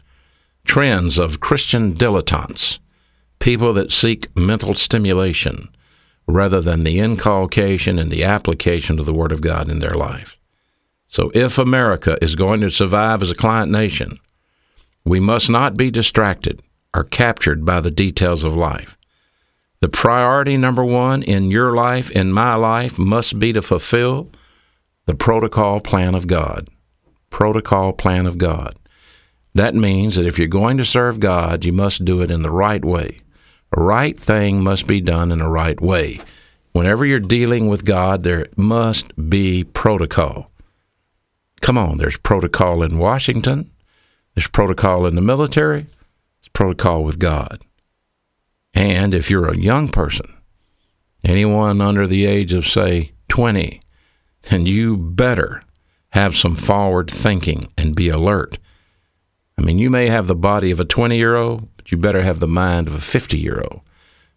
Trends 0.63 1.19
of 1.19 1.39
Christian 1.39 1.93
dilettantes, 1.93 2.79
people 3.39 3.73
that 3.73 3.91
seek 3.91 4.35
mental 4.37 4.73
stimulation 4.73 5.69
rather 6.27 6.61
than 6.61 6.83
the 6.83 6.99
inculcation 6.99 7.97
and 7.97 8.11
the 8.11 8.23
application 8.23 8.99
of 8.99 9.05
the 9.05 9.13
Word 9.13 9.31
of 9.31 9.41
God 9.41 9.69
in 9.69 9.79
their 9.79 9.89
life. 9.91 10.37
So, 11.07 11.31
if 11.33 11.57
America 11.57 12.17
is 12.21 12.35
going 12.35 12.61
to 12.61 12.69
survive 12.69 13.21
as 13.21 13.31
a 13.31 13.35
client 13.35 13.71
nation, 13.71 14.19
we 15.03 15.19
must 15.19 15.49
not 15.49 15.75
be 15.75 15.89
distracted 15.89 16.61
or 16.93 17.03
captured 17.03 17.65
by 17.65 17.81
the 17.81 17.91
details 17.91 18.43
of 18.43 18.55
life. 18.55 18.95
The 19.81 19.89
priority 19.89 20.57
number 20.57 20.83
one 20.83 21.23
in 21.23 21.49
your 21.49 21.73
life, 21.73 22.11
in 22.11 22.31
my 22.31 22.55
life, 22.55 22.99
must 22.99 23.39
be 23.39 23.53
to 23.53 23.61
fulfill 23.61 24.29
the 25.05 25.15
protocol 25.15 25.79
plan 25.79 26.13
of 26.13 26.27
God. 26.27 26.67
Protocol 27.29 27.93
plan 27.93 28.25
of 28.25 28.37
God. 28.37 28.77
That 29.55 29.73
means 29.73 30.15
that 30.15 30.25
if 30.25 30.37
you're 30.37 30.47
going 30.47 30.77
to 30.77 30.85
serve 30.85 31.19
God, 31.19 31.65
you 31.65 31.73
must 31.73 32.05
do 32.05 32.21
it 32.21 32.29
in 32.29 32.43
the 32.43 32.51
right 32.51 32.83
way. 32.83 33.19
Right 33.75 34.19
thing 34.19 34.63
must 34.63 34.87
be 34.87 35.01
done 35.01 35.31
in 35.31 35.41
a 35.41 35.49
right 35.49 35.79
way. 35.79 36.21
Whenever 36.71 37.05
you're 37.05 37.19
dealing 37.19 37.67
with 37.67 37.85
God, 37.85 38.23
there 38.23 38.47
must 38.55 39.29
be 39.29 39.63
protocol. 39.63 40.51
Come 41.61 41.77
on, 41.77 41.97
there's 41.97 42.17
protocol 42.17 42.83
in 42.83 42.97
Washington, 42.97 43.69
there's 44.33 44.47
protocol 44.47 45.05
in 45.05 45.15
the 45.15 45.21
military, 45.21 45.81
there's 45.81 46.49
protocol 46.53 47.03
with 47.03 47.19
God. 47.19 47.63
And 48.73 49.13
if 49.13 49.29
you're 49.29 49.49
a 49.49 49.57
young 49.57 49.89
person, 49.89 50.33
anyone 51.23 51.81
under 51.81 52.07
the 52.07 52.25
age 52.25 52.53
of, 52.53 52.65
say, 52.65 53.11
20, 53.29 53.81
then 54.43 54.65
you 54.65 54.97
better 54.97 55.63
have 56.09 56.35
some 56.35 56.55
forward 56.55 57.09
thinking 57.09 57.67
and 57.77 57.95
be 57.95 58.09
alert. 58.09 58.57
I 59.57 59.61
mean, 59.61 59.77
you 59.77 59.89
may 59.89 60.07
have 60.07 60.27
the 60.27 60.35
body 60.35 60.71
of 60.71 60.79
a 60.79 60.85
20 60.85 61.17
year 61.17 61.35
old, 61.35 61.67
you 61.91 61.97
better 61.97 62.21
have 62.21 62.39
the 62.39 62.47
mind 62.47 62.87
of 62.87 62.95
a 62.95 63.01
50 63.01 63.37
year 63.37 63.61
old 63.69 63.81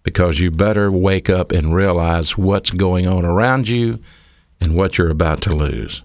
because 0.02 0.40
you 0.40 0.50
better 0.50 0.90
wake 0.90 1.30
up 1.30 1.52
and 1.52 1.74
realize 1.74 2.36
what's 2.36 2.70
going 2.70 3.06
on 3.06 3.24
around 3.24 3.68
you 3.68 4.00
and 4.60 4.74
what 4.74 4.98
you're 4.98 5.10
about 5.10 5.40
to 5.42 5.54
lose. 5.54 6.02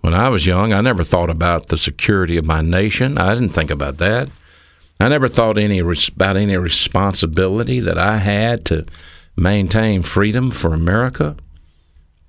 When 0.00 0.14
I 0.14 0.28
was 0.28 0.46
young, 0.46 0.72
I 0.72 0.80
never 0.80 1.02
thought 1.02 1.30
about 1.30 1.68
the 1.68 1.78
security 1.78 2.36
of 2.36 2.44
my 2.44 2.60
nation. 2.60 3.16
I 3.16 3.34
didn't 3.34 3.54
think 3.54 3.70
about 3.70 3.98
that. 3.98 4.28
I 5.00 5.08
never 5.08 5.28
thought 5.28 5.58
any 5.58 5.80
about 5.80 6.36
any 6.36 6.56
responsibility 6.56 7.80
that 7.80 7.98
I 7.98 8.18
had 8.18 8.64
to 8.66 8.86
maintain 9.36 10.02
freedom 10.02 10.50
for 10.50 10.72
America. 10.72 11.36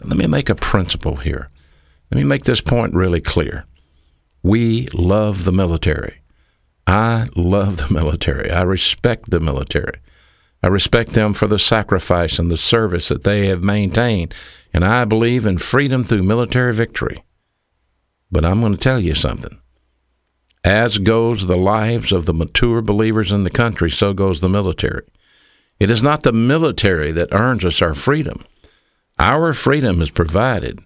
Let 0.04 0.18
me 0.18 0.28
make 0.28 0.50
a 0.50 0.56
principle 0.56 1.18
here. 1.18 1.50
Let 2.12 2.18
me 2.18 2.24
make 2.24 2.44
this 2.44 2.62
point 2.62 2.94
really 2.94 3.22
clear. 3.22 3.66
We 4.42 4.88
love 4.94 5.44
the 5.44 5.52
military. 5.52 6.22
I 6.88 7.30
love 7.36 7.78
the 7.78 7.94
military. 7.94 8.52
I 8.52 8.62
respect 8.62 9.30
the 9.32 9.40
military. 9.40 10.00
I 10.62 10.68
respect 10.68 11.12
them 11.12 11.34
for 11.34 11.48
the 11.48 11.60
sacrifice 11.60 12.40
and 12.40 12.50
the 12.50 12.58
service 12.58 13.08
that 13.10 13.24
they 13.24 13.48
have 13.48 13.64
maintained. 13.64 14.34
And 14.74 14.84
I 14.84 15.06
believe 15.06 15.46
in 15.46 15.58
freedom 15.58 16.04
through 16.04 16.24
military 16.24 16.74
victory. 16.74 17.24
But 18.32 18.46
I'm 18.46 18.62
going 18.62 18.74
to 18.74 18.80
tell 18.80 19.00
you 19.00 19.16
something. 19.16 19.60
As 20.64 20.98
goes 20.98 21.46
the 21.46 21.58
lives 21.58 22.12
of 22.12 22.26
the 22.26 22.34
mature 22.34 22.82
believers 22.82 23.32
in 23.32 23.44
the 23.44 23.52
country, 23.52 23.90
so 23.90 24.14
goes 24.14 24.42
the 24.42 24.50
military. 24.50 25.04
It 25.80 25.92
is 25.92 26.02
not 26.02 26.24
the 26.24 26.34
military 26.34 27.12
that 27.12 27.34
earns 27.34 27.64
us 27.64 27.82
our 27.82 27.94
freedom. 27.94 28.44
Our 29.20 29.54
freedom 29.54 30.02
is 30.02 30.10
provided 30.10 30.80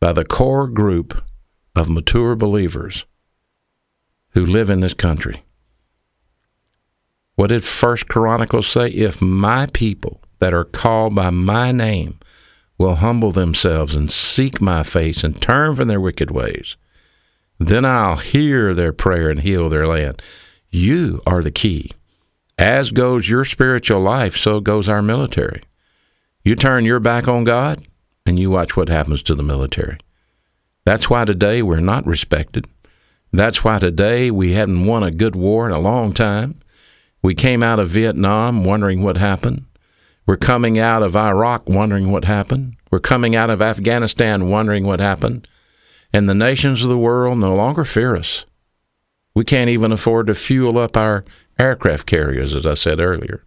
by 0.00 0.12
the 0.12 0.24
core 0.24 0.66
group 0.66 1.22
of 1.76 1.88
mature 1.88 2.34
believers 2.34 3.04
who 4.30 4.44
live 4.44 4.70
in 4.70 4.80
this 4.80 4.94
country. 4.94 5.42
What 7.34 7.48
did 7.48 7.64
First 7.64 8.08
Chronicles 8.08 8.68
say? 8.68 8.88
If 8.88 9.22
my 9.22 9.66
people 9.72 10.20
that 10.40 10.52
are 10.52 10.64
called 10.64 11.14
by 11.14 11.30
my 11.30 11.72
name 11.72 12.18
will 12.76 12.96
humble 12.96 13.30
themselves 13.30 13.94
and 13.94 14.10
seek 14.10 14.60
my 14.60 14.82
face 14.82 15.24
and 15.24 15.40
turn 15.40 15.74
from 15.74 15.88
their 15.88 16.00
wicked 16.00 16.30
ways, 16.30 16.76
then 17.58 17.84
I'll 17.84 18.16
hear 18.16 18.74
their 18.74 18.92
prayer 18.92 19.30
and 19.30 19.40
heal 19.40 19.68
their 19.68 19.86
land. 19.86 20.22
You 20.70 21.20
are 21.26 21.42
the 21.42 21.50
key. 21.50 21.92
As 22.58 22.90
goes 22.90 23.28
your 23.28 23.44
spiritual 23.44 24.00
life, 24.00 24.36
so 24.36 24.60
goes 24.60 24.88
our 24.88 25.02
military. 25.02 25.62
You 26.42 26.54
turn 26.54 26.84
your 26.84 27.00
back 27.00 27.28
on 27.28 27.44
God, 27.44 27.86
and 28.24 28.38
you 28.38 28.50
watch 28.50 28.76
what 28.76 28.88
happens 28.88 29.22
to 29.24 29.34
the 29.34 29.42
military. 29.42 29.98
That's 30.84 31.10
why 31.10 31.24
today 31.24 31.62
we're 31.62 31.80
not 31.80 32.06
respected. 32.06 32.66
That's 33.32 33.62
why 33.62 33.78
today 33.78 34.30
we 34.30 34.52
haven't 34.52 34.86
won 34.86 35.02
a 35.02 35.10
good 35.10 35.36
war 35.36 35.66
in 35.66 35.74
a 35.74 35.80
long 35.80 36.12
time. 36.12 36.60
We 37.22 37.34
came 37.34 37.62
out 37.62 37.78
of 37.78 37.88
Vietnam 37.88 38.64
wondering 38.64 39.02
what 39.02 39.18
happened. 39.18 39.66
We're 40.26 40.36
coming 40.36 40.78
out 40.78 41.02
of 41.02 41.16
Iraq 41.16 41.68
wondering 41.68 42.10
what 42.10 42.24
happened. 42.24 42.76
We're 42.90 43.00
coming 43.00 43.36
out 43.36 43.50
of 43.50 43.62
Afghanistan 43.62 44.48
wondering 44.48 44.84
what 44.84 45.00
happened 45.00 45.46
and 46.12 46.28
the 46.28 46.34
nations 46.34 46.82
of 46.82 46.88
the 46.88 46.98
world 46.98 47.38
no 47.38 47.54
longer 47.54 47.84
fear 47.84 48.16
us. 48.16 48.46
We 49.34 49.44
can't 49.44 49.70
even 49.70 49.92
afford 49.92 50.26
to 50.26 50.34
fuel 50.34 50.78
up 50.78 50.96
our 50.96 51.24
aircraft 51.58 52.06
carriers, 52.06 52.54
as 52.54 52.66
I 52.66 52.74
said 52.74 53.00
earlier. 53.00 53.44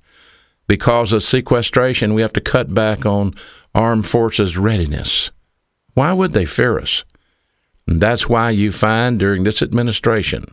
Because 0.67 1.11
of 1.11 1.23
sequestration, 1.23 2.13
we 2.13 2.21
have 2.21 2.33
to 2.33 2.41
cut 2.41 2.73
back 2.73 3.05
on 3.05 3.33
armed 3.75 4.07
forces 4.07 4.57
readiness. 4.57 5.29
Why 5.93 6.13
would 6.13 6.31
they 6.31 6.45
fear 6.45 6.79
us? 6.79 7.03
That's 7.85 8.29
why 8.29 8.51
you 8.51 8.71
find 8.71 9.19
during 9.19 9.43
this 9.43 9.61
administration 9.61 10.45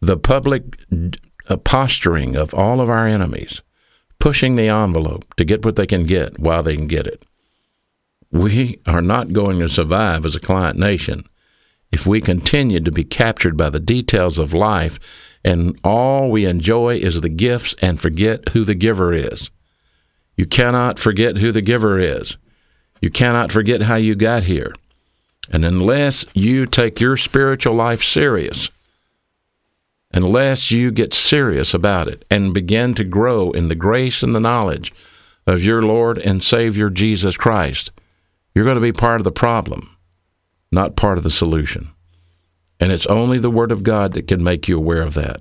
the 0.00 0.16
public 0.16 0.62
uh, 1.48 1.56
posturing 1.58 2.36
of 2.36 2.54
all 2.54 2.80
of 2.80 2.88
our 2.88 3.06
enemies 3.06 3.60
pushing 4.18 4.56
the 4.56 4.68
envelope 4.68 5.34
to 5.36 5.44
get 5.44 5.64
what 5.64 5.76
they 5.76 5.86
can 5.86 6.04
get 6.04 6.38
while 6.38 6.62
they 6.62 6.74
can 6.74 6.86
get 6.86 7.06
it. 7.06 7.24
We 8.30 8.78
are 8.86 9.00
not 9.00 9.32
going 9.32 9.58
to 9.60 9.68
survive 9.68 10.26
as 10.26 10.34
a 10.34 10.40
client 10.40 10.78
nation 10.78 11.24
if 11.90 12.06
we 12.06 12.20
continue 12.20 12.80
to 12.80 12.90
be 12.90 13.04
captured 13.04 13.56
by 13.56 13.70
the 13.70 13.80
details 13.80 14.38
of 14.38 14.52
life 14.52 14.98
and 15.44 15.78
all 15.82 16.30
we 16.30 16.44
enjoy 16.44 16.96
is 16.96 17.20
the 17.20 17.28
gifts 17.28 17.74
and 17.80 18.00
forget 18.00 18.48
who 18.50 18.64
the 18.64 18.74
giver 18.74 19.14
is. 19.14 19.50
You 20.36 20.46
cannot 20.46 20.98
forget 20.98 21.38
who 21.38 21.52
the 21.52 21.62
giver 21.62 21.98
is. 21.98 22.36
You 23.00 23.10
cannot 23.10 23.50
forget 23.50 23.82
how 23.82 23.94
you 23.94 24.14
got 24.14 24.42
here. 24.42 24.74
And 25.50 25.64
unless 25.64 26.26
you 26.34 26.66
take 26.66 27.00
your 27.00 27.16
spiritual 27.16 27.74
life 27.74 28.02
serious, 28.02 28.70
unless 30.12 30.70
you 30.70 30.90
get 30.90 31.14
serious 31.14 31.74
about 31.74 32.08
it 32.08 32.24
and 32.30 32.54
begin 32.54 32.94
to 32.94 33.04
grow 33.04 33.50
in 33.52 33.68
the 33.68 33.74
grace 33.74 34.22
and 34.22 34.34
the 34.34 34.40
knowledge 34.40 34.92
of 35.46 35.64
your 35.64 35.82
Lord 35.82 36.18
and 36.18 36.42
Savior 36.42 36.90
Jesus 36.90 37.36
Christ, 37.36 37.90
you're 38.54 38.64
going 38.64 38.76
to 38.76 38.80
be 38.80 38.92
part 38.92 39.20
of 39.20 39.24
the 39.24 39.32
problem, 39.32 39.96
not 40.70 40.96
part 40.96 41.18
of 41.18 41.24
the 41.24 41.30
solution. 41.30 41.90
And 42.80 42.92
it's 42.92 43.06
only 43.06 43.38
the 43.38 43.50
Word 43.50 43.72
of 43.72 43.82
God 43.82 44.12
that 44.12 44.28
can 44.28 44.42
make 44.42 44.68
you 44.68 44.76
aware 44.76 45.02
of 45.02 45.14
that. 45.14 45.40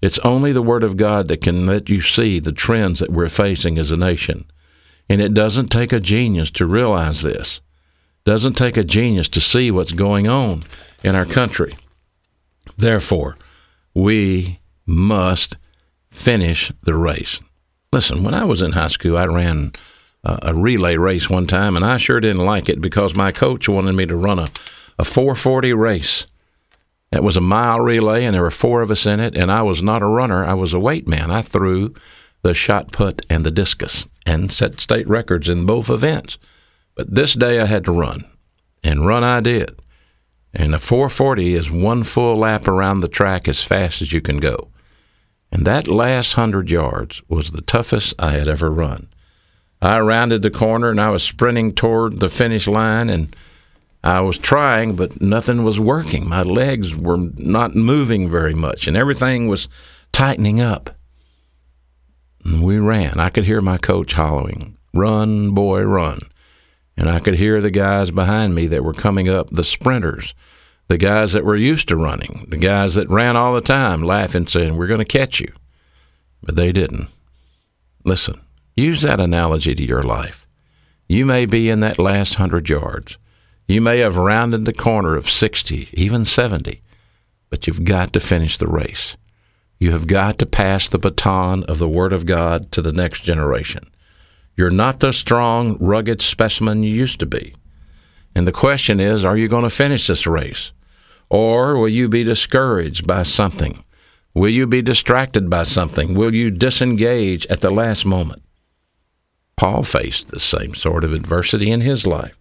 It's 0.00 0.18
only 0.20 0.52
the 0.52 0.62
Word 0.62 0.82
of 0.82 0.96
God 0.96 1.28
that 1.28 1.42
can 1.42 1.66
let 1.66 1.90
you 1.90 2.00
see 2.00 2.38
the 2.38 2.52
trends 2.52 3.00
that 3.00 3.10
we're 3.10 3.28
facing 3.28 3.78
as 3.78 3.90
a 3.90 3.96
nation. 3.96 4.44
And 5.08 5.20
it 5.20 5.34
doesn't 5.34 5.68
take 5.68 5.92
a 5.92 6.00
genius 6.00 6.50
to 6.52 6.66
realize 6.66 7.22
this. 7.22 7.60
Doesn't 8.24 8.54
take 8.54 8.76
a 8.76 8.84
genius 8.84 9.28
to 9.30 9.40
see 9.40 9.70
what's 9.70 9.92
going 9.92 10.28
on 10.28 10.62
in 11.02 11.14
our 11.14 11.24
country. 11.24 11.74
Therefore, 12.76 13.36
we 13.94 14.60
must 14.86 15.56
finish 16.10 16.72
the 16.82 16.94
race. 16.94 17.40
Listen, 17.92 18.22
when 18.22 18.34
I 18.34 18.44
was 18.44 18.62
in 18.62 18.72
high 18.72 18.88
school, 18.88 19.16
I 19.16 19.24
ran 19.24 19.72
uh, 20.22 20.38
a 20.42 20.54
relay 20.54 20.96
race 20.96 21.30
one 21.30 21.46
time, 21.46 21.76
and 21.76 21.84
I 21.84 21.96
sure 21.96 22.20
didn't 22.20 22.44
like 22.44 22.68
it 22.68 22.80
because 22.80 23.14
my 23.14 23.32
coach 23.32 23.68
wanted 23.68 23.94
me 23.94 24.06
to 24.06 24.16
run 24.16 24.38
a, 24.38 24.48
a 24.98 25.04
440 25.04 25.72
race. 25.72 26.26
It 27.12 27.24
was 27.24 27.36
a 27.36 27.40
mile 27.40 27.80
relay, 27.80 28.24
and 28.24 28.34
there 28.34 28.42
were 28.42 28.50
four 28.50 28.82
of 28.82 28.90
us 28.90 29.06
in 29.06 29.18
it, 29.18 29.34
and 29.34 29.50
I 29.50 29.62
was 29.62 29.82
not 29.82 30.02
a 30.02 30.06
runner. 30.06 30.44
I 30.44 30.54
was 30.54 30.72
a 30.72 30.78
weight 30.78 31.08
man. 31.08 31.30
I 31.30 31.42
threw 31.42 31.94
the 32.42 32.54
shot 32.54 32.92
put 32.92 33.26
and 33.28 33.44
the 33.44 33.50
discus 33.50 34.06
and 34.24 34.52
set 34.52 34.80
state 34.80 35.08
records 35.08 35.48
in 35.48 35.66
both 35.66 35.90
events. 35.90 36.38
But 36.94 37.14
this 37.14 37.34
day 37.34 37.60
I 37.60 37.66
had 37.66 37.84
to 37.84 37.92
run, 37.92 38.24
and 38.82 39.06
run 39.06 39.24
I 39.24 39.40
did. 39.40 39.80
And 40.52 40.74
a 40.74 40.78
440 40.78 41.54
is 41.54 41.70
one 41.70 42.02
full 42.02 42.36
lap 42.36 42.66
around 42.66 43.00
the 43.00 43.08
track 43.08 43.46
as 43.46 43.62
fast 43.62 44.02
as 44.02 44.12
you 44.12 44.20
can 44.20 44.38
go. 44.38 44.68
And 45.52 45.66
that 45.66 45.88
last 45.88 46.34
hundred 46.34 46.70
yards 46.70 47.22
was 47.28 47.50
the 47.50 47.62
toughest 47.62 48.14
I 48.18 48.32
had 48.32 48.48
ever 48.48 48.70
run. 48.70 49.08
I 49.82 50.00
rounded 50.00 50.42
the 50.42 50.50
corner 50.50 50.90
and 50.90 51.00
I 51.00 51.10
was 51.10 51.22
sprinting 51.22 51.74
toward 51.74 52.20
the 52.20 52.28
finish 52.28 52.66
line 52.66 53.08
and 53.08 53.34
I 54.02 54.20
was 54.20 54.38
trying, 54.38 54.96
but 54.96 55.20
nothing 55.20 55.64
was 55.64 55.80
working. 55.80 56.28
My 56.28 56.42
legs 56.42 56.96
were 56.96 57.18
not 57.36 57.74
moving 57.74 58.30
very 58.30 58.54
much 58.54 58.86
and 58.86 58.96
everything 58.96 59.48
was 59.48 59.68
tightening 60.12 60.60
up. 60.60 60.90
And 62.44 62.62
we 62.62 62.78
ran. 62.78 63.20
I 63.20 63.30
could 63.30 63.44
hear 63.44 63.60
my 63.60 63.78
coach 63.78 64.14
hollering, 64.14 64.76
Run, 64.92 65.50
boy, 65.50 65.82
run. 65.82 66.18
And 67.00 67.08
I 67.08 67.18
could 67.18 67.36
hear 67.36 67.62
the 67.62 67.70
guys 67.70 68.10
behind 68.10 68.54
me 68.54 68.66
that 68.66 68.84
were 68.84 68.92
coming 68.92 69.26
up, 69.26 69.48
the 69.48 69.64
sprinters, 69.64 70.34
the 70.88 70.98
guys 70.98 71.32
that 71.32 71.46
were 71.46 71.56
used 71.56 71.88
to 71.88 71.96
running, 71.96 72.44
the 72.50 72.58
guys 72.58 72.94
that 72.96 73.08
ran 73.08 73.36
all 73.36 73.54
the 73.54 73.62
time, 73.62 74.02
laughing, 74.02 74.46
saying, 74.46 74.76
We're 74.76 74.86
going 74.86 74.98
to 74.98 75.06
catch 75.06 75.40
you. 75.40 75.50
But 76.42 76.56
they 76.56 76.72
didn't. 76.72 77.08
Listen, 78.04 78.42
use 78.76 79.00
that 79.00 79.18
analogy 79.18 79.74
to 79.74 79.82
your 79.82 80.02
life. 80.02 80.46
You 81.08 81.24
may 81.24 81.46
be 81.46 81.70
in 81.70 81.80
that 81.80 81.98
last 81.98 82.34
hundred 82.34 82.68
yards. 82.68 83.16
You 83.66 83.80
may 83.80 84.00
have 84.00 84.18
rounded 84.18 84.66
the 84.66 84.74
corner 84.74 85.16
of 85.16 85.30
60, 85.30 85.88
even 85.94 86.26
70, 86.26 86.82
but 87.48 87.66
you've 87.66 87.84
got 87.84 88.12
to 88.12 88.20
finish 88.20 88.58
the 88.58 88.66
race. 88.66 89.16
You 89.78 89.92
have 89.92 90.06
got 90.06 90.38
to 90.40 90.44
pass 90.44 90.86
the 90.86 90.98
baton 90.98 91.64
of 91.64 91.78
the 91.78 91.88
Word 91.88 92.12
of 92.12 92.26
God 92.26 92.70
to 92.72 92.82
the 92.82 92.92
next 92.92 93.22
generation. 93.22 93.90
You're 94.56 94.70
not 94.70 95.00
the 95.00 95.12
strong, 95.12 95.76
rugged 95.78 96.20
specimen 96.20 96.82
you 96.82 96.94
used 96.94 97.20
to 97.20 97.26
be. 97.26 97.54
And 98.34 98.46
the 98.46 98.52
question 98.52 99.00
is 99.00 99.24
are 99.24 99.36
you 99.36 99.48
going 99.48 99.64
to 99.64 99.70
finish 99.70 100.06
this 100.06 100.26
race? 100.26 100.72
Or 101.28 101.78
will 101.78 101.88
you 101.88 102.08
be 102.08 102.24
discouraged 102.24 103.06
by 103.06 103.22
something? 103.22 103.84
Will 104.34 104.50
you 104.50 104.66
be 104.66 104.82
distracted 104.82 105.50
by 105.50 105.64
something? 105.64 106.14
Will 106.14 106.34
you 106.34 106.50
disengage 106.50 107.46
at 107.46 107.60
the 107.60 107.70
last 107.70 108.04
moment? 108.04 108.42
Paul 109.56 109.82
faced 109.82 110.28
the 110.28 110.40
same 110.40 110.74
sort 110.74 111.04
of 111.04 111.12
adversity 111.12 111.70
in 111.70 111.80
his 111.80 112.06
life. 112.06 112.36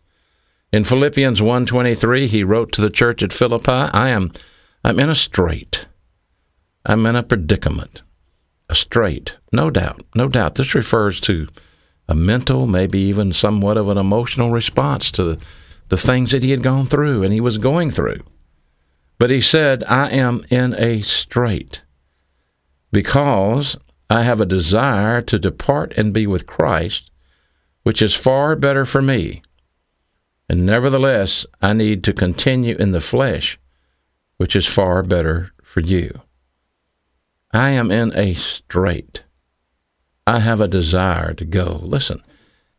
In 0.72 0.84
Philippians 0.84 1.42
1:23 1.42 2.28
he 2.28 2.44
wrote 2.44 2.72
to 2.74 2.82
the 2.82 2.92
church 2.92 3.24
at 3.24 3.34
Philippi, 3.34 3.72
I 3.72 4.10
am 4.10 4.32
I'm 4.84 5.00
in 5.00 5.10
a 5.10 5.16
strait. 5.16 5.88
I'm 6.86 7.06
in 7.06 7.16
a 7.16 7.24
predicament. 7.24 8.04
A 8.70 8.76
strait. 8.76 9.38
No 9.52 9.70
doubt. 9.70 10.04
No 10.16 10.28
doubt 10.28 10.56
this 10.56 10.76
refers 10.76 11.20
to 11.22 11.48
a 12.10 12.16
mental, 12.16 12.66
maybe 12.66 13.00
even 13.00 13.32
somewhat 13.32 13.78
of 13.78 13.88
an 13.88 13.98
emotional 13.98 14.50
response 14.50 15.12
to 15.12 15.38
the, 15.88 15.98
things 15.98 16.32
that 16.32 16.44
he 16.44 16.52
had 16.52 16.64
gone 16.64 16.88
through 16.88 17.24
and 17.24 17.32
he 17.32 17.40
was 17.40 17.60
going 17.60 17.92
through. 17.92 18.20
But 19.20 19.30
he 19.30 19.40
said, 19.40 19.84
I 19.84 20.10
am 20.10 20.44
in 20.50 20.74
a 20.76 21.02
strait 21.02 21.84
because 22.92 23.78
I 24.10 24.24
have 24.24 24.42
a 24.42 24.46
desire 24.46 25.22
to 25.22 25.38
depart 25.38 25.94
and 25.98 26.14
be 26.14 26.26
with 26.26 26.48
Christ, 26.48 27.12
which 27.84 28.02
is 28.02 28.16
far 28.16 28.56
better 28.56 28.86
for 28.86 29.02
me. 29.04 29.44
And 30.50 30.66
nevertheless, 30.66 31.46
I 31.62 31.74
need 31.74 32.04
to 32.06 32.14
continue 32.14 32.76
in 32.76 32.90
the 32.90 33.02
flesh, 33.02 33.60
which 34.38 34.56
is 34.56 34.66
far 34.66 35.04
better 35.04 35.52
for 35.64 35.82
you. 35.82 36.22
I 37.52 37.70
am 37.72 37.92
in 37.92 38.16
a 38.16 38.34
strait. 38.34 39.24
I 40.30 40.42
have 40.42 40.62
a 40.62 40.68
desire 40.68 41.34
to 41.34 41.44
go. 41.44 41.80
Listen, 41.82 42.22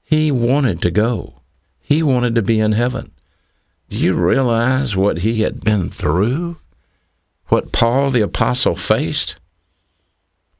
he 0.04 0.30
wanted 0.30 0.80
to 0.82 0.90
go. 0.92 1.40
He 1.80 2.00
wanted 2.00 2.36
to 2.36 2.42
be 2.42 2.60
in 2.60 2.70
heaven. 2.70 3.10
Do 3.88 3.98
you 3.98 4.14
realize 4.14 4.94
what 4.94 5.22
he 5.22 5.40
had 5.40 5.64
been 5.64 5.90
through? 5.90 6.58
What 7.48 7.72
Paul 7.72 8.12
the 8.12 8.20
Apostle 8.20 8.76
faced? 8.76 9.40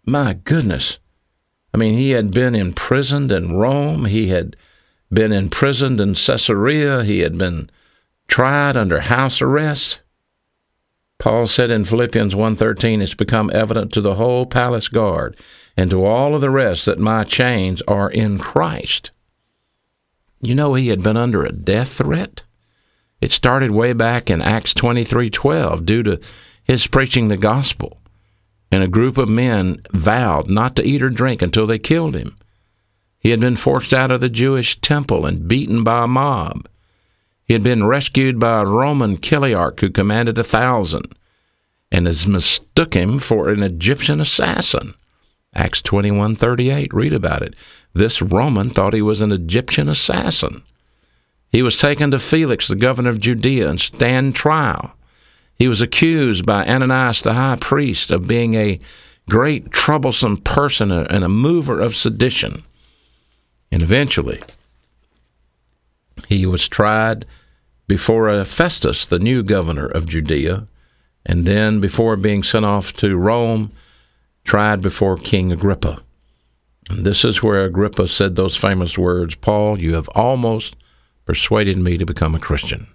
My 0.05 0.33
goodness. 0.43 0.99
I 1.73 1.79
mean, 1.79 1.97
he 1.97 2.11
had 2.11 2.33
been 2.33 2.57
imprisoned 2.57 3.31
in 3.31 3.55
Rome. 3.55 4.07
He 4.07 4.31
had 4.31 4.57
been 5.13 5.31
imprisoned 5.31 6.01
in 6.01 6.17
Caesarea. 6.17 7.05
He 7.05 7.21
had 7.21 7.39
been 7.39 7.71
tried 8.27 8.77
under 8.77 8.99
house 8.99 9.41
arrest. 9.41 10.01
Paul 11.21 11.47
said 11.47 11.71
in 11.71 11.85
Philippians 11.85 12.35
1:13, 12.35 13.01
"It's 13.01 13.15
become 13.15 13.49
evident 13.55 13.93
to 13.93 14.01
the 14.01 14.17
whole 14.17 14.45
palace 14.45 14.89
guard 14.89 15.37
and 15.81 15.91
to 15.91 16.05
all 16.05 16.35
of 16.35 16.41
the 16.41 16.51
rest 16.51 16.87
that 16.87 16.99
my 16.99 17.25
chains 17.25 17.83
are 17.89 18.11
in 18.11 18.39
Christ." 18.39 19.11
You 20.43 20.55
know 20.55 20.75
he 20.75 20.89
had 20.89 21.03
been 21.03 21.17
under 21.17 21.45
a 21.45 21.53
death 21.53 21.95
threat. 21.95 22.43
It 23.21 23.33
started 23.33 23.71
way 23.71 23.93
back 23.93 24.31
in 24.31 24.41
Acts 24.41 24.73
23:12 24.75 25.85
due 25.85 26.03
to 26.03 26.21
his 26.63 26.87
preaching 26.87 27.29
the 27.29 27.37
gospel. 27.37 27.99
And 28.73 28.83
a 28.83 28.89
group 28.89 29.19
of 29.19 29.29
men 29.29 29.83
vowed 29.93 30.49
not 30.49 30.77
to 30.77 30.87
eat 30.87 31.03
or 31.03 31.11
drink 31.11 31.43
until 31.43 31.67
they 31.67 31.79
killed 31.79 32.15
him. 32.15 32.37
He 33.19 33.31
had 33.31 33.41
been 33.41 33.57
forced 33.57 33.93
out 33.93 34.11
of 34.11 34.21
the 34.21 34.29
Jewish 34.29 34.81
temple 34.81 35.27
and 35.27 35.49
beaten 35.49 35.83
by 35.85 36.05
a 36.05 36.07
mob. 36.07 36.69
He 37.45 37.53
had 37.53 37.63
been 37.63 37.85
rescued 37.85 38.39
by 38.39 38.61
a 38.61 38.65
Roman 38.65 39.19
chiliarch 39.19 39.81
who 39.81 39.91
commanded 39.91 40.39
a 40.39 40.45
thousand 40.45 41.15
and 41.91 42.07
has 42.07 42.27
mistook 42.27 42.95
him 42.95 43.19
for 43.19 43.49
an 43.49 43.63
Egyptian 43.63 44.21
assassin. 44.21 44.95
Acts 45.55 45.83
21:38 45.83 46.93
read 46.93 47.13
about 47.13 47.43
it. 47.43 47.55
This 47.93 48.23
Roman 48.23 48.71
thought 48.71 48.95
he 48.95 49.03
was 49.03 49.21
an 49.21 49.33
Egyptian 49.33 49.89
assassin. 49.89 50.63
He 51.51 51.63
was 51.63 51.79
taken 51.79 52.13
to 52.13 52.19
Felix, 52.21 52.69
the 52.69 52.77
governor 52.77 53.11
of 53.11 53.19
Judea, 53.19 53.69
and 53.69 53.81
stand 53.81 54.37
trial. 54.37 54.95
He 55.57 55.67
was 55.67 55.83
accused 55.83 56.47
by 56.47 56.65
Ananias 56.65 57.23
the 57.23 57.35
high 57.35 57.57
priest 57.57 58.11
of 58.11 58.29
being 58.29 58.55
a 58.55 58.79
great 59.29 59.71
troublesome 59.71 60.39
person 60.39 60.93
and 60.93 61.25
a 61.25 61.29
mover 61.29 61.81
of 61.81 61.97
sedition. 61.97 62.63
And 63.73 63.83
eventually, 63.83 64.41
he 66.29 66.47
was 66.47 66.69
tried 66.69 67.25
before 67.89 68.45
Festus, 68.45 69.07
the 69.07 69.19
new 69.19 69.43
governor 69.43 69.87
of 69.87 70.07
Judea, 70.07 70.69
and 71.27 71.45
then 71.45 71.81
before 71.81 72.17
being 72.17 72.43
sent 72.43 72.65
off 72.65 72.93
to 72.95 73.17
Rome, 73.17 73.73
tried 74.45 74.81
before 74.81 75.17
King 75.17 75.53
Agrippa. 75.53 76.03
And 76.89 77.05
this 77.05 77.25
is 77.25 77.43
where 77.43 77.65
Agrippa 77.65 78.09
said 78.09 78.35
those 78.35 78.57
famous 78.57 78.99
words 78.99 79.35
Paul, 79.37 79.81
you 79.81 79.95
have 79.95 80.09
almost 80.11 80.77
persuaded 81.25 81.79
me 81.79 81.97
to 81.97 82.07
become 82.07 82.35
a 82.35 82.41
Christian. 82.41 82.89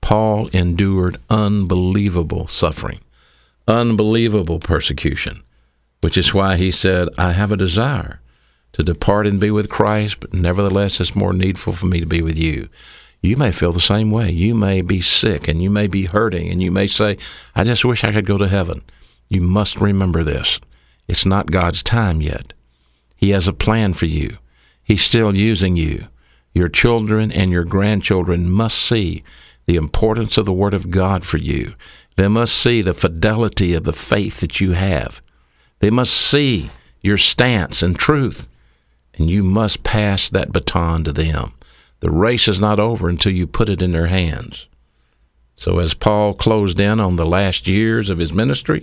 Paul 0.00 0.48
endured 0.52 1.18
unbelievable 1.30 2.46
suffering, 2.46 3.00
unbelievable 3.66 4.58
persecution, 4.58 5.42
which 6.02 6.16
is 6.16 6.34
why 6.34 6.56
he 6.56 6.70
said, 6.70 7.08
I 7.16 7.32
have 7.32 7.52
a 7.52 7.56
desire 7.56 8.20
to 8.72 8.82
depart 8.82 9.26
and 9.26 9.40
be 9.40 9.50
with 9.50 9.70
Christ, 9.70 10.20
but 10.20 10.34
nevertheless, 10.34 11.00
it's 11.00 11.16
more 11.16 11.32
needful 11.32 11.72
for 11.72 11.86
me 11.86 12.00
to 12.00 12.06
be 12.06 12.20
with 12.20 12.38
you. 12.38 12.68
You 13.22 13.36
may 13.38 13.52
feel 13.52 13.72
the 13.72 13.80
same 13.80 14.10
way. 14.10 14.30
You 14.30 14.54
may 14.54 14.82
be 14.82 15.00
sick 15.00 15.48
and 15.48 15.62
you 15.62 15.70
may 15.70 15.86
be 15.86 16.04
hurting, 16.04 16.50
and 16.50 16.62
you 16.62 16.70
may 16.70 16.86
say, 16.86 17.16
I 17.54 17.64
just 17.64 17.84
wish 17.84 18.04
I 18.04 18.12
could 18.12 18.26
go 18.26 18.36
to 18.36 18.48
heaven. 18.48 18.82
You 19.28 19.40
must 19.40 19.80
remember 19.80 20.22
this. 20.22 20.60
It's 21.08 21.26
not 21.26 21.50
God's 21.50 21.82
time 21.82 22.20
yet. 22.20 22.52
He 23.16 23.30
has 23.30 23.48
a 23.48 23.52
plan 23.52 23.94
for 23.94 24.06
you. 24.06 24.38
He's 24.82 25.02
still 25.02 25.34
using 25.34 25.76
you. 25.76 26.08
Your 26.52 26.68
children 26.68 27.32
and 27.32 27.50
your 27.50 27.64
grandchildren 27.64 28.50
must 28.50 28.78
see 28.78 29.24
the 29.66 29.76
importance 29.76 30.36
of 30.36 30.44
the 30.44 30.52
Word 30.52 30.74
of 30.74 30.90
God 30.90 31.24
for 31.24 31.38
you. 31.38 31.74
They 32.16 32.28
must 32.28 32.54
see 32.54 32.82
the 32.82 32.94
fidelity 32.94 33.74
of 33.74 33.84
the 33.84 33.92
faith 33.92 34.40
that 34.40 34.60
you 34.60 34.72
have. 34.72 35.20
They 35.80 35.90
must 35.90 36.12
see 36.12 36.70
your 37.00 37.16
stance 37.16 37.82
and 37.82 37.98
truth. 37.98 38.48
And 39.16 39.30
you 39.30 39.42
must 39.42 39.84
pass 39.84 40.28
that 40.30 40.52
baton 40.52 41.04
to 41.04 41.12
them. 41.12 41.54
The 42.00 42.10
race 42.10 42.48
is 42.48 42.60
not 42.60 42.80
over 42.80 43.08
until 43.08 43.32
you 43.32 43.46
put 43.46 43.68
it 43.68 43.80
in 43.80 43.92
their 43.92 44.08
hands. 44.08 44.66
So, 45.56 45.78
as 45.78 45.94
Paul 45.94 46.34
closed 46.34 46.80
in 46.80 46.98
on 46.98 47.16
the 47.16 47.26
last 47.26 47.68
years 47.68 48.10
of 48.10 48.18
his 48.18 48.32
ministry, 48.32 48.82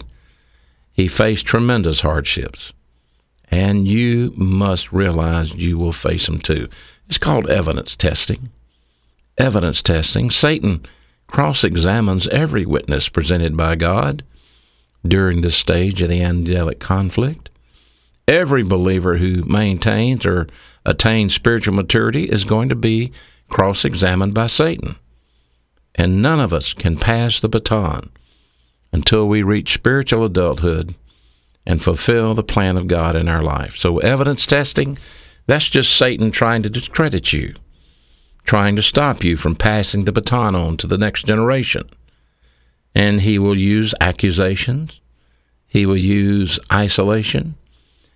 he 0.93 1.07
faced 1.07 1.45
tremendous 1.45 2.01
hardships. 2.01 2.73
And 3.49 3.87
you 3.87 4.33
must 4.35 4.93
realize 4.93 5.55
you 5.55 5.77
will 5.77 5.93
face 5.93 6.25
them 6.25 6.39
too. 6.39 6.69
It's 7.07 7.17
called 7.17 7.49
evidence 7.49 7.95
testing. 7.95 8.49
Evidence 9.37 9.81
testing. 9.81 10.29
Satan 10.29 10.85
cross 11.27 11.63
examines 11.63 12.27
every 12.29 12.65
witness 12.65 13.09
presented 13.09 13.57
by 13.57 13.75
God 13.75 14.23
during 15.05 15.41
this 15.41 15.55
stage 15.55 16.01
of 16.01 16.09
the 16.09 16.21
angelic 16.21 16.79
conflict. 16.79 17.49
Every 18.27 18.63
believer 18.63 19.17
who 19.17 19.43
maintains 19.43 20.25
or 20.25 20.47
attains 20.85 21.33
spiritual 21.33 21.73
maturity 21.73 22.25
is 22.25 22.43
going 22.43 22.69
to 22.69 22.75
be 22.75 23.11
cross 23.49 23.83
examined 23.83 24.33
by 24.33 24.47
Satan. 24.47 24.95
And 25.95 26.21
none 26.21 26.39
of 26.39 26.53
us 26.53 26.73
can 26.73 26.95
pass 26.95 27.41
the 27.41 27.49
baton 27.49 28.09
until 28.91 29.27
we 29.27 29.41
reach 29.43 29.73
spiritual 29.73 30.25
adulthood 30.25 30.95
and 31.65 31.81
fulfill 31.81 32.33
the 32.33 32.43
plan 32.43 32.77
of 32.77 32.87
God 32.87 33.15
in 33.15 33.29
our 33.29 33.41
life. 33.41 33.75
So, 33.77 33.99
evidence 33.99 34.45
testing, 34.45 34.97
that's 35.45 35.69
just 35.69 35.95
Satan 35.95 36.31
trying 36.31 36.63
to 36.63 36.69
discredit 36.69 37.31
you, 37.33 37.55
trying 38.43 38.75
to 38.75 38.81
stop 38.81 39.23
you 39.23 39.37
from 39.37 39.55
passing 39.55 40.05
the 40.05 40.11
baton 40.11 40.55
on 40.55 40.77
to 40.77 40.87
the 40.87 40.97
next 40.97 41.25
generation. 41.25 41.89
And 42.93 43.21
he 43.21 43.39
will 43.39 43.57
use 43.57 43.93
accusations, 44.01 44.99
he 45.67 45.85
will 45.85 45.97
use 45.97 46.59
isolation, 46.71 47.55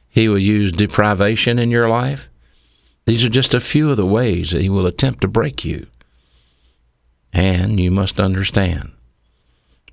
he 0.10 0.28
will 0.28 0.40
use 0.40 0.72
deprivation 0.72 1.60
in 1.60 1.72
your 1.72 1.88
life. 1.88 2.30
These 3.06 3.24
are 3.24 3.30
just 3.30 3.54
a 3.54 3.60
few 3.60 3.92
of 3.92 3.98
the 3.98 4.06
ways 4.06 4.52
that 4.52 4.62
he 4.62 4.70
will 4.70 4.88
attempt 4.88 5.22
to 5.22 5.28
break 5.28 5.64
you. 5.64 5.88
And 7.32 7.80
you 7.80 7.92
must 7.92 8.20
understand 8.20 8.95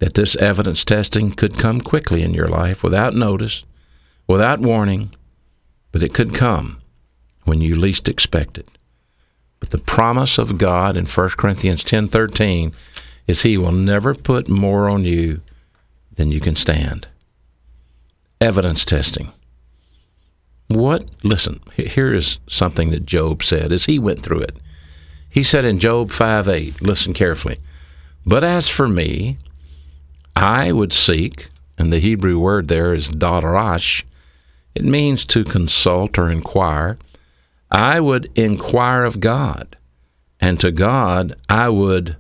that 0.02 0.14
this 0.14 0.34
evidence 0.38 0.84
testing 0.84 1.30
could 1.30 1.56
come 1.56 1.80
quickly 1.80 2.22
in 2.22 2.34
your 2.34 2.48
life 2.48 2.82
without 2.82 3.14
notice, 3.14 3.64
without 4.26 4.58
warning, 4.58 5.12
but 5.92 6.02
it 6.02 6.12
could 6.12 6.34
come 6.34 6.82
when 7.44 7.60
you 7.60 7.76
least 7.76 8.08
expect 8.08 8.58
it. 8.58 8.68
But 9.60 9.70
the 9.70 9.78
promise 9.78 10.38
of 10.38 10.58
God 10.58 10.96
in 10.96 11.06
1 11.06 11.36
Corinthians 11.36 11.84
10:13 11.84 12.72
is 13.28 13.42
he 13.42 13.56
will 13.56 13.70
never 13.70 14.12
put 14.12 14.48
more 14.48 14.88
on 14.88 15.04
you 15.04 15.40
than 16.16 16.32
you 16.32 16.40
can 16.40 16.56
stand. 16.56 17.06
Evidence 18.40 18.84
testing. 18.84 19.30
What 20.66 21.04
listen, 21.22 21.60
here 21.76 22.12
is 22.12 22.40
something 22.48 22.90
that 22.90 23.06
Job 23.06 23.44
said 23.44 23.72
as 23.72 23.84
he 23.84 24.00
went 24.00 24.20
through 24.20 24.40
it. 24.40 24.56
He 25.30 25.44
said 25.44 25.64
in 25.64 25.78
Job 25.78 26.10
5:8, 26.10 26.82
listen 26.82 27.14
carefully. 27.14 27.58
But 28.26 28.42
as 28.42 28.66
for 28.68 28.88
me, 28.88 29.38
I 30.34 30.72
would 30.72 30.92
seek, 30.92 31.48
and 31.78 31.92
the 31.92 31.98
Hebrew 31.98 32.38
word 32.38 32.68
there 32.68 32.94
is 32.94 33.10
darash. 33.10 34.02
It 34.74 34.84
means 34.84 35.24
to 35.26 35.44
consult 35.44 36.18
or 36.18 36.30
inquire. 36.30 36.96
I 37.70 38.00
would 38.00 38.30
inquire 38.34 39.04
of 39.04 39.20
God, 39.20 39.76
and 40.40 40.58
to 40.60 40.70
God 40.70 41.34
I 41.48 41.68
would 41.68 42.16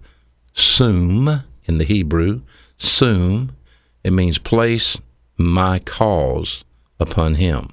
sum 0.54 1.44
in 1.64 1.78
the 1.78 1.84
Hebrew. 1.84 2.42
Sum, 2.76 3.56
it 4.04 4.12
means 4.12 4.38
place 4.38 4.98
my 5.36 5.78
cause 5.78 6.64
upon 6.98 7.36
him. 7.36 7.70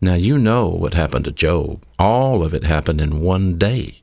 Now 0.00 0.14
you 0.14 0.38
know 0.38 0.68
what 0.68 0.94
happened 0.94 1.26
to 1.26 1.32
Job. 1.32 1.84
All 1.98 2.42
of 2.42 2.54
it 2.54 2.64
happened 2.64 3.00
in 3.00 3.20
one 3.20 3.58
day. 3.58 4.02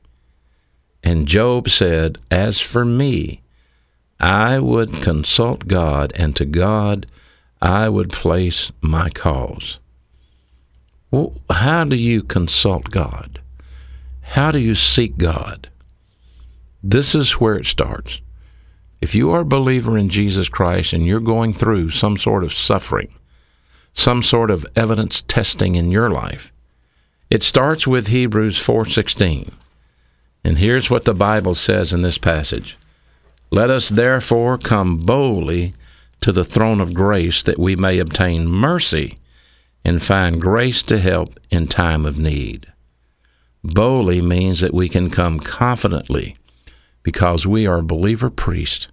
And 1.02 1.26
Job 1.26 1.68
said, 1.68 2.18
As 2.30 2.60
for 2.60 2.84
me, 2.84 3.40
I 4.20 4.58
would 4.58 4.92
consult 4.94 5.68
God, 5.68 6.12
and 6.16 6.34
to 6.36 6.44
God 6.44 7.06
I 7.60 7.88
would 7.88 8.10
place 8.10 8.72
my 8.80 9.10
cause. 9.10 9.78
Well, 11.10 11.34
how 11.50 11.84
do 11.84 11.96
you 11.96 12.22
consult 12.22 12.90
God? 12.90 13.40
How 14.20 14.50
do 14.50 14.58
you 14.58 14.74
seek 14.74 15.18
God? 15.18 15.68
This 16.82 17.14
is 17.14 17.32
where 17.32 17.56
it 17.56 17.66
starts. 17.66 18.20
If 19.00 19.14
you 19.14 19.30
are 19.30 19.40
a 19.40 19.44
believer 19.44 19.96
in 19.96 20.08
Jesus 20.08 20.48
Christ 20.48 20.92
and 20.92 21.06
you're 21.06 21.20
going 21.20 21.52
through 21.52 21.90
some 21.90 22.16
sort 22.16 22.44
of 22.44 22.52
suffering, 22.52 23.08
some 23.92 24.22
sort 24.22 24.50
of 24.50 24.66
evidence 24.76 25.22
testing 25.22 25.76
in 25.76 25.90
your 25.90 26.10
life, 26.10 26.52
it 27.30 27.42
starts 27.42 27.86
with 27.86 28.08
Hebrews 28.08 28.58
4:16. 28.58 29.50
And 30.44 30.58
here's 30.58 30.88
what 30.90 31.04
the 31.04 31.14
Bible 31.14 31.54
says 31.54 31.92
in 31.92 32.02
this 32.02 32.18
passage. 32.18 32.77
Let 33.50 33.70
us 33.70 33.88
therefore 33.88 34.58
come 34.58 34.98
boldly 34.98 35.72
to 36.20 36.32
the 36.32 36.44
throne 36.44 36.80
of 36.80 36.94
grace 36.94 37.42
that 37.42 37.58
we 37.58 37.76
may 37.76 37.98
obtain 37.98 38.46
mercy 38.46 39.18
and 39.84 40.02
find 40.02 40.40
grace 40.40 40.82
to 40.82 40.98
help 40.98 41.40
in 41.50 41.66
time 41.66 42.04
of 42.04 42.18
need. 42.18 42.66
Boldly 43.64 44.20
means 44.20 44.60
that 44.60 44.74
we 44.74 44.88
can 44.88 45.10
come 45.10 45.40
confidently 45.40 46.36
because 47.02 47.46
we 47.46 47.66
are 47.66 47.80
believer 47.82 48.30
priest. 48.30 48.88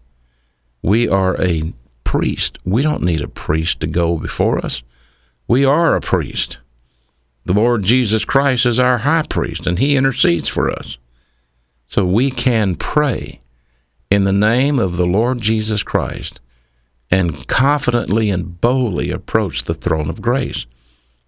We 0.81 1.09
are 1.09 1.39
a 1.41 1.73
priest. 2.03 2.57
We 2.63 2.81
don't 2.81 3.03
need 3.03 3.21
a 3.21 3.27
priest 3.27 3.81
to 3.81 3.87
go 3.87 4.17
before 4.17 4.63
us. 4.63 4.83
We 5.47 5.65
are 5.65 5.95
a 5.95 6.01
priest. 6.01 6.59
The 7.45 7.53
Lord 7.53 7.83
Jesus 7.83 8.25
Christ 8.25 8.65
is 8.65 8.79
our 8.79 8.99
high 8.99 9.23
priest, 9.29 9.67
and 9.67 9.77
he 9.77 9.95
intercedes 9.95 10.47
for 10.47 10.71
us. 10.71 10.97
So 11.87 12.05
we 12.05 12.31
can 12.31 12.75
pray 12.75 13.41
in 14.15 14.23
the 14.23 14.31
name 14.31 14.79
of 14.79 14.95
the 14.95 15.05
Lord 15.05 15.41
Jesus 15.41 15.83
Christ 15.83 16.39
and 17.11 17.45
confidently 17.47 18.29
and 18.29 18.59
boldly 18.61 19.11
approach 19.11 19.65
the 19.65 19.73
throne 19.73 20.09
of 20.09 20.21
grace. 20.21 20.65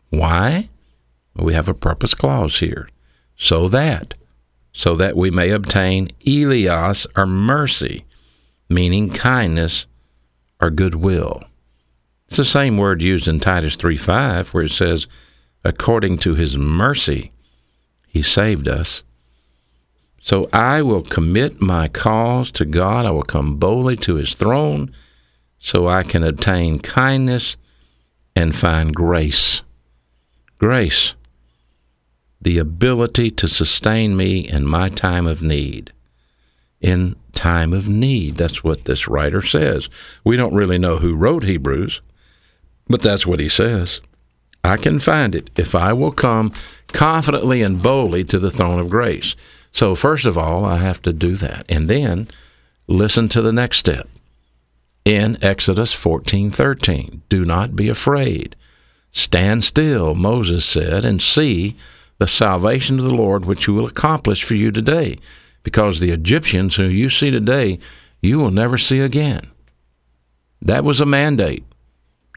Why? 0.09 0.69
We 1.35 1.53
have 1.53 1.67
a 1.67 1.73
purpose 1.73 2.13
clause 2.13 2.59
here. 2.59 2.87
So 3.35 3.67
that, 3.67 4.13
so 4.71 4.95
that 4.95 5.17
we 5.17 5.29
may 5.29 5.49
obtain 5.49 6.07
eleos 6.25 7.05
or 7.15 7.27
mercy, 7.27 8.05
meaning 8.69 9.09
kindness 9.09 9.85
or 10.61 10.71
goodwill. 10.71 11.43
It's 12.27 12.37
the 12.37 12.45
same 12.45 12.77
word 12.77 13.01
used 13.01 13.27
in 13.27 13.41
Titus 13.41 13.75
3:5 13.75 14.53
where 14.53 14.63
it 14.63 14.71
says, 14.71 15.07
according 15.63 16.19
to 16.19 16.35
his 16.35 16.57
mercy, 16.57 17.31
he 18.07 18.21
saved 18.21 18.67
us 18.67 19.03
so 20.19 20.49
I 20.51 20.81
will 20.81 21.03
commit 21.03 21.61
my 21.61 21.87
cause 21.87 22.51
to 22.53 22.65
God. 22.65 23.05
I 23.05 23.11
will 23.11 23.23
come 23.23 23.57
boldly 23.57 23.95
to 23.97 24.15
his 24.15 24.33
throne 24.33 24.91
so 25.59 25.87
I 25.87 26.03
can 26.03 26.23
obtain 26.23 26.79
kindness 26.79 27.57
and 28.35 28.55
find 28.55 28.95
grace. 28.95 29.63
Grace, 30.57 31.13
the 32.41 32.57
ability 32.57 33.31
to 33.31 33.47
sustain 33.47 34.17
me 34.17 34.39
in 34.39 34.65
my 34.65 34.89
time 34.89 35.27
of 35.27 35.41
need. 35.41 35.91
In 36.81 37.15
time 37.33 37.73
of 37.73 37.87
need. 37.87 38.35
That's 38.35 38.63
what 38.63 38.85
this 38.85 39.07
writer 39.07 39.41
says. 39.41 39.89
We 40.23 40.37
don't 40.37 40.53
really 40.53 40.77
know 40.77 40.97
who 40.97 41.15
wrote 41.15 41.43
Hebrews, 41.43 42.01
but 42.87 43.01
that's 43.01 43.25
what 43.25 43.39
he 43.39 43.49
says. 43.49 44.01
I 44.63 44.77
can 44.77 44.99
find 44.99 45.33
it 45.33 45.49
if 45.55 45.75
I 45.75 45.93
will 45.93 46.11
come 46.11 46.51
confidently 46.87 47.61
and 47.61 47.81
boldly 47.81 48.23
to 48.25 48.39
the 48.39 48.51
throne 48.51 48.79
of 48.79 48.89
grace. 48.89 49.35
So, 49.77 49.93
first 49.93 50.25
of 50.25 50.39
all, 50.39 50.65
I 50.65 50.77
have 50.77 51.03
to 51.03 51.13
do 51.13 51.35
that. 51.35 51.63
And 51.69 51.87
then 51.87 52.29
listen 52.87 53.29
to 53.29 53.43
the 53.43 53.51
next 53.51 53.77
step. 53.77 54.09
In 55.05 55.37
Exodus 55.43 55.93
14:13, 55.93 57.21
do 57.29 57.45
not 57.45 57.75
be 57.75 57.87
afraid. 57.87 58.55
Stand 59.11 59.63
still, 59.63 60.15
Moses 60.15 60.65
said, 60.65 61.05
and 61.05 61.21
see 61.21 61.75
the 62.17 62.25
salvation 62.25 62.97
of 62.97 63.05
the 63.05 63.13
Lord 63.13 63.45
which 63.45 63.65
he 63.65 63.71
will 63.71 63.85
accomplish 63.85 64.43
for 64.43 64.55
you 64.55 64.71
today, 64.71 65.19
because 65.61 65.99
the 65.99 66.09
Egyptians 66.09 66.77
who 66.77 66.85
you 66.85 67.07
see 67.11 67.29
today, 67.29 67.77
you 68.19 68.39
will 68.39 68.49
never 68.49 68.79
see 68.79 68.99
again. 68.99 69.45
That 70.59 70.85
was 70.85 70.99
a 70.99 71.05
mandate. 71.05 71.63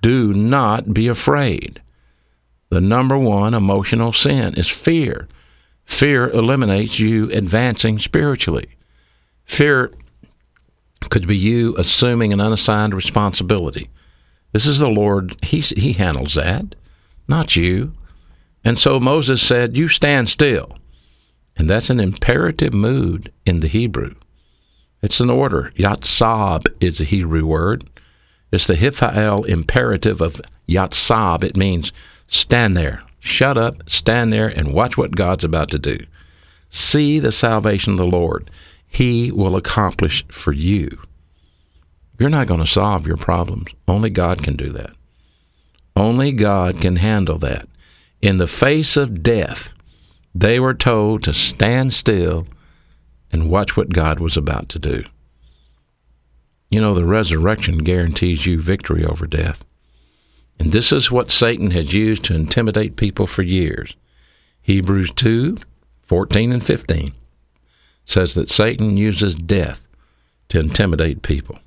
Do 0.03 0.35
not 0.35 0.93
be 0.93 1.09
afraid. 1.09 1.81
The 2.69 2.83
number 2.83 3.17
one 3.17 3.55
emotional 3.55 4.13
sin 4.13 4.53
is 4.59 4.69
fear. 4.69 5.27
Fear 5.91 6.31
eliminates 6.31 6.99
you 6.99 7.31
advancing 7.31 7.99
spiritually. 7.99 8.69
Fear 9.45 9.93
could 11.11 11.27
be 11.27 11.37
you 11.37 11.77
assuming 11.77 12.33
an 12.33 12.41
unassigned 12.41 12.95
responsibility. 12.95 13.91
This 14.53 14.67
is 14.67 14.79
the 14.79 14.89
Lord, 14.89 15.37
he, 15.43 15.61
he 15.61 15.93
handles 15.93 16.35
that, 16.37 16.75
not 17.29 17.55
you. 17.55 17.93
And 18.65 18.79
so 18.79 18.99
Moses 18.99 19.43
said, 19.43 19.77
You 19.77 19.89
stand 19.89 20.31
still. 20.31 20.79
And 21.57 21.69
that's 21.69 21.91
an 21.91 22.01
imperative 22.01 22.73
mood 22.73 23.31
in 23.45 23.61
the 23.61 23.69
Hebrew. 23.69 24.15
It's 25.03 25.21
an 25.21 25.29
order. 25.29 25.73
Yatsab 25.77 26.69
is 26.81 27.01
a 27.01 27.05
Hebrew 27.05 27.45
word. 27.45 27.91
It's 28.53 28.69
the 28.69 28.75
Hiphael 28.75 29.45
imperative 29.45 30.23
of 30.23 30.41
Yatsab. 30.69 31.45
It 31.45 31.57
means 31.57 31.93
stand 32.27 32.77
there, 32.77 33.03
shut 33.21 33.57
up, 33.57 33.89
stand 33.89 34.33
there, 34.33 34.49
and 34.49 34.75
watch 34.75 34.97
what 34.97 35.15
God's 35.15 35.45
about 35.45 35.71
to 35.71 35.79
do. 35.79 35.99
See 36.69 37.19
the 37.19 37.33
salvation 37.33 37.93
of 37.93 37.99
the 37.99 38.07
Lord. 38.07 38.51
He 38.87 39.31
will 39.31 39.57
accomplish 39.57 40.27
for 40.29 40.53
you. 40.53 41.01
You're 42.19 42.29
not 42.29 42.49
going 42.49 42.61
to 42.61 42.67
solve 42.67 43.07
your 43.07 43.17
problems. 43.17 43.73
Only 43.87 44.11
God 44.11 44.43
can 44.43 44.57
do 44.57 44.71
that. 44.73 44.93
Only 45.97 46.33
God 46.33 46.81
can 46.81 46.97
handle 46.97 47.39
that. 47.39 47.69
In 48.21 48.37
the 48.37 48.47
face 48.47 48.97
of 48.97 49.23
death, 49.23 49.73
they 50.35 50.61
were 50.61 50.75
told 50.75 51.23
to 51.23 51.35
stand 51.35 51.93
still 51.93 52.47
and 53.33 53.51
watch 53.51 53.77
what 53.77 53.91
God 53.91 54.21
was 54.21 54.37
about 54.37 54.69
to 54.71 54.79
do. 54.79 55.05
You 56.71 56.81
know, 56.81 56.95
the 56.95 57.05
resurrection 57.05 57.79
guarantees 57.79 58.47
you 58.47 58.61
victory 58.61 59.05
over 59.05 59.27
death. 59.27 59.65
And 60.61 60.73
this 60.73 60.93
is 60.93 61.11
what 61.11 61.31
Satan 61.31 61.71
has 61.71 61.95
used 61.95 62.23
to 62.27 62.35
intimidate 62.35 62.97
people 62.97 63.27
for 63.27 63.43
years. 63.43 63.97
Hebrews 64.61 65.11
2 65.15 65.57
14 66.03 66.53
and 66.53 66.63
15 66.63 67.13
says 68.05 68.35
that 68.35 68.51
Satan 68.51 68.97
uses 68.97 69.35
death 69.35 69.87
to 70.49 70.59
intimidate 70.59 71.23
people. 71.23 71.59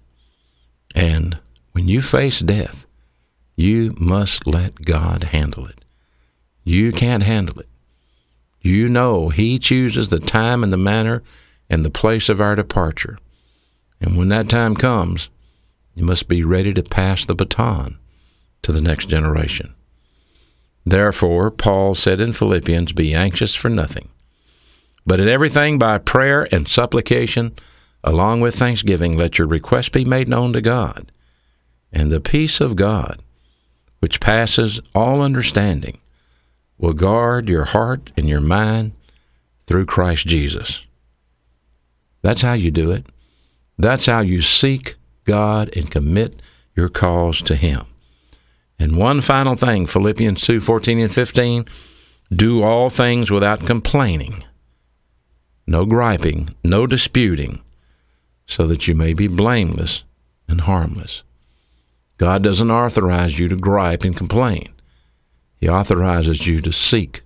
And 0.94 1.40
when 1.72 1.88
you 1.88 2.04
face 2.04 2.40
death, 2.40 2.86
you 3.56 3.96
must 3.98 4.46
let 4.46 4.82
God 4.82 5.24
handle 5.24 5.66
it. 5.66 5.84
You 6.64 6.92
can't 6.92 7.24
handle 7.24 7.60
it. 7.62 7.70
You 8.62 8.88
know 8.88 9.30
He 9.30 9.58
chooses 9.58 10.12
the 10.12 10.20
time 10.20 10.64
and 10.64 10.72
the 10.72 10.78
manner 10.78 11.24
and 11.68 11.84
the 11.84 11.90
place 11.90 12.30
of 12.30 12.40
our 12.40 12.56
departure. 12.56 13.18
And 14.00 14.18
when 14.18 14.28
that 14.30 14.50
time 14.50 14.76
comes, 14.76 15.30
you 15.96 16.04
must 16.04 16.28
be 16.28 16.44
ready 16.44 16.76
to 16.76 16.84
pass 16.84 17.26
the 17.26 17.34
baton 17.34 17.98
to 18.64 18.72
the 18.72 18.82
next 18.82 19.08
generation. 19.08 19.74
Therefore, 20.86 21.52
Paul 21.52 21.96
said 21.96 22.20
in 22.20 22.34
Philippians, 22.34 22.92
Be 22.92 23.14
anxious 23.14 23.56
for 23.56 23.70
nothing, 23.70 24.10
but 25.06 25.20
in 25.20 25.28
everything 25.28 25.78
by 25.78 25.98
prayer 25.98 26.48
and 26.52 26.68
supplication, 26.68 27.54
along 28.04 28.42
with 28.42 28.56
thanksgiving, 28.56 29.18
let 29.18 29.38
your 29.38 29.48
requests 29.48 29.90
be 29.90 30.04
made 30.04 30.28
known 30.28 30.52
to 30.54 30.62
God. 30.62 31.12
And 31.92 32.10
the 32.10 32.20
peace 32.20 32.60
of 32.60 32.76
God, 32.76 33.22
which 34.00 34.20
passes 34.20 34.82
all 34.94 35.22
understanding, 35.22 36.00
will 36.78 36.94
guard 36.94 37.48
your 37.48 37.66
heart 37.66 38.12
and 38.18 38.28
your 38.28 38.42
mind 38.42 38.94
through 39.66 39.86
Christ 39.86 40.28
Jesus. 40.28 40.84
That's 42.22 42.42
how 42.42 42.54
you 42.54 42.72
do 42.72 42.92
it. 42.92 43.06
That's 43.78 44.06
how 44.06 44.20
you 44.20 44.42
seek 44.42 44.96
God 45.26 45.76
and 45.76 45.90
commit 45.90 46.42
your 46.76 46.90
cause 46.90 47.42
to 47.44 47.56
Him. 47.56 47.86
And 48.84 48.98
one 48.98 49.22
final 49.22 49.56
thing, 49.56 49.86
Philippians 49.86 50.42
2 50.42 50.60
14 50.60 51.00
and 51.00 51.14
15 51.14 51.66
do 52.36 52.62
all 52.62 52.90
things 52.90 53.32
without 53.32 53.66
complaining, 53.66 54.44
no 55.66 55.86
griping, 55.86 56.54
no 56.66 56.86
disputing, 56.86 57.62
so 58.46 58.68
that 58.68 58.86
you 58.86 58.94
may 58.94 59.14
be 59.14 59.30
blameless 59.30 60.04
and 60.50 60.60
harmless. 60.60 61.24
God 62.18 62.44
doesn't 62.44 62.72
authorize 62.72 63.40
you 63.40 63.48
to 63.48 63.56
gripe 63.56 64.04
and 64.04 64.18
complain. 64.18 64.74
He 65.62 65.70
authorizes 65.70 66.46
you 66.46 66.60
to 66.60 66.74
seek. 66.74 67.22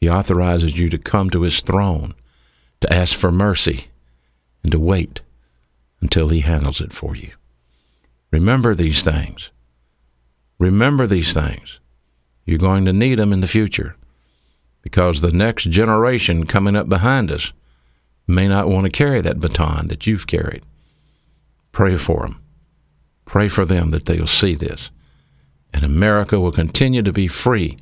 He 0.00 0.10
authorizes 0.10 0.76
you 0.76 0.88
to 0.88 0.98
come 0.98 1.30
to 1.30 1.42
His 1.42 1.60
throne, 1.60 2.12
to 2.80 2.92
ask 2.92 3.14
for 3.14 3.30
mercy, 3.30 3.86
and 4.64 4.72
to 4.72 4.80
wait 4.80 5.20
until 6.00 6.30
He 6.30 6.40
handles 6.40 6.80
it 6.80 6.92
for 6.92 7.14
you. 7.14 7.30
Remember 8.32 8.74
these 8.74 9.04
things. 9.04 9.52
Remember 10.62 11.08
these 11.08 11.34
things. 11.34 11.80
You're 12.44 12.56
going 12.56 12.84
to 12.84 12.92
need 12.92 13.16
them 13.16 13.32
in 13.32 13.40
the 13.40 13.48
future 13.48 13.96
because 14.80 15.20
the 15.20 15.32
next 15.32 15.64
generation 15.64 16.46
coming 16.46 16.76
up 16.76 16.88
behind 16.88 17.32
us 17.32 17.52
may 18.28 18.46
not 18.46 18.68
want 18.68 18.84
to 18.84 18.90
carry 18.90 19.20
that 19.22 19.40
baton 19.40 19.88
that 19.88 20.06
you've 20.06 20.28
carried. 20.28 20.62
Pray 21.72 21.96
for 21.96 22.22
them. 22.22 22.40
Pray 23.24 23.48
for 23.48 23.64
them 23.64 23.90
that 23.90 24.04
they'll 24.04 24.28
see 24.28 24.54
this. 24.54 24.92
And 25.74 25.82
America 25.82 26.38
will 26.38 26.52
continue 26.52 27.02
to 27.02 27.12
be 27.12 27.26
free 27.26 27.76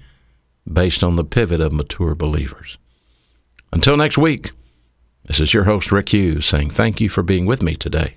based 0.66 1.04
on 1.04 1.16
the 1.16 1.24
pivot 1.24 1.60
of 1.60 1.74
mature 1.74 2.14
believers. 2.14 2.78
Until 3.74 3.98
next 3.98 4.16
week, 4.16 4.52
this 5.24 5.38
is 5.38 5.52
your 5.52 5.64
host, 5.64 5.92
Rick 5.92 6.14
Hughes, 6.14 6.46
saying 6.46 6.70
thank 6.70 6.98
you 6.98 7.10
for 7.10 7.22
being 7.22 7.44
with 7.44 7.62
me 7.62 7.74
today. 7.74 8.16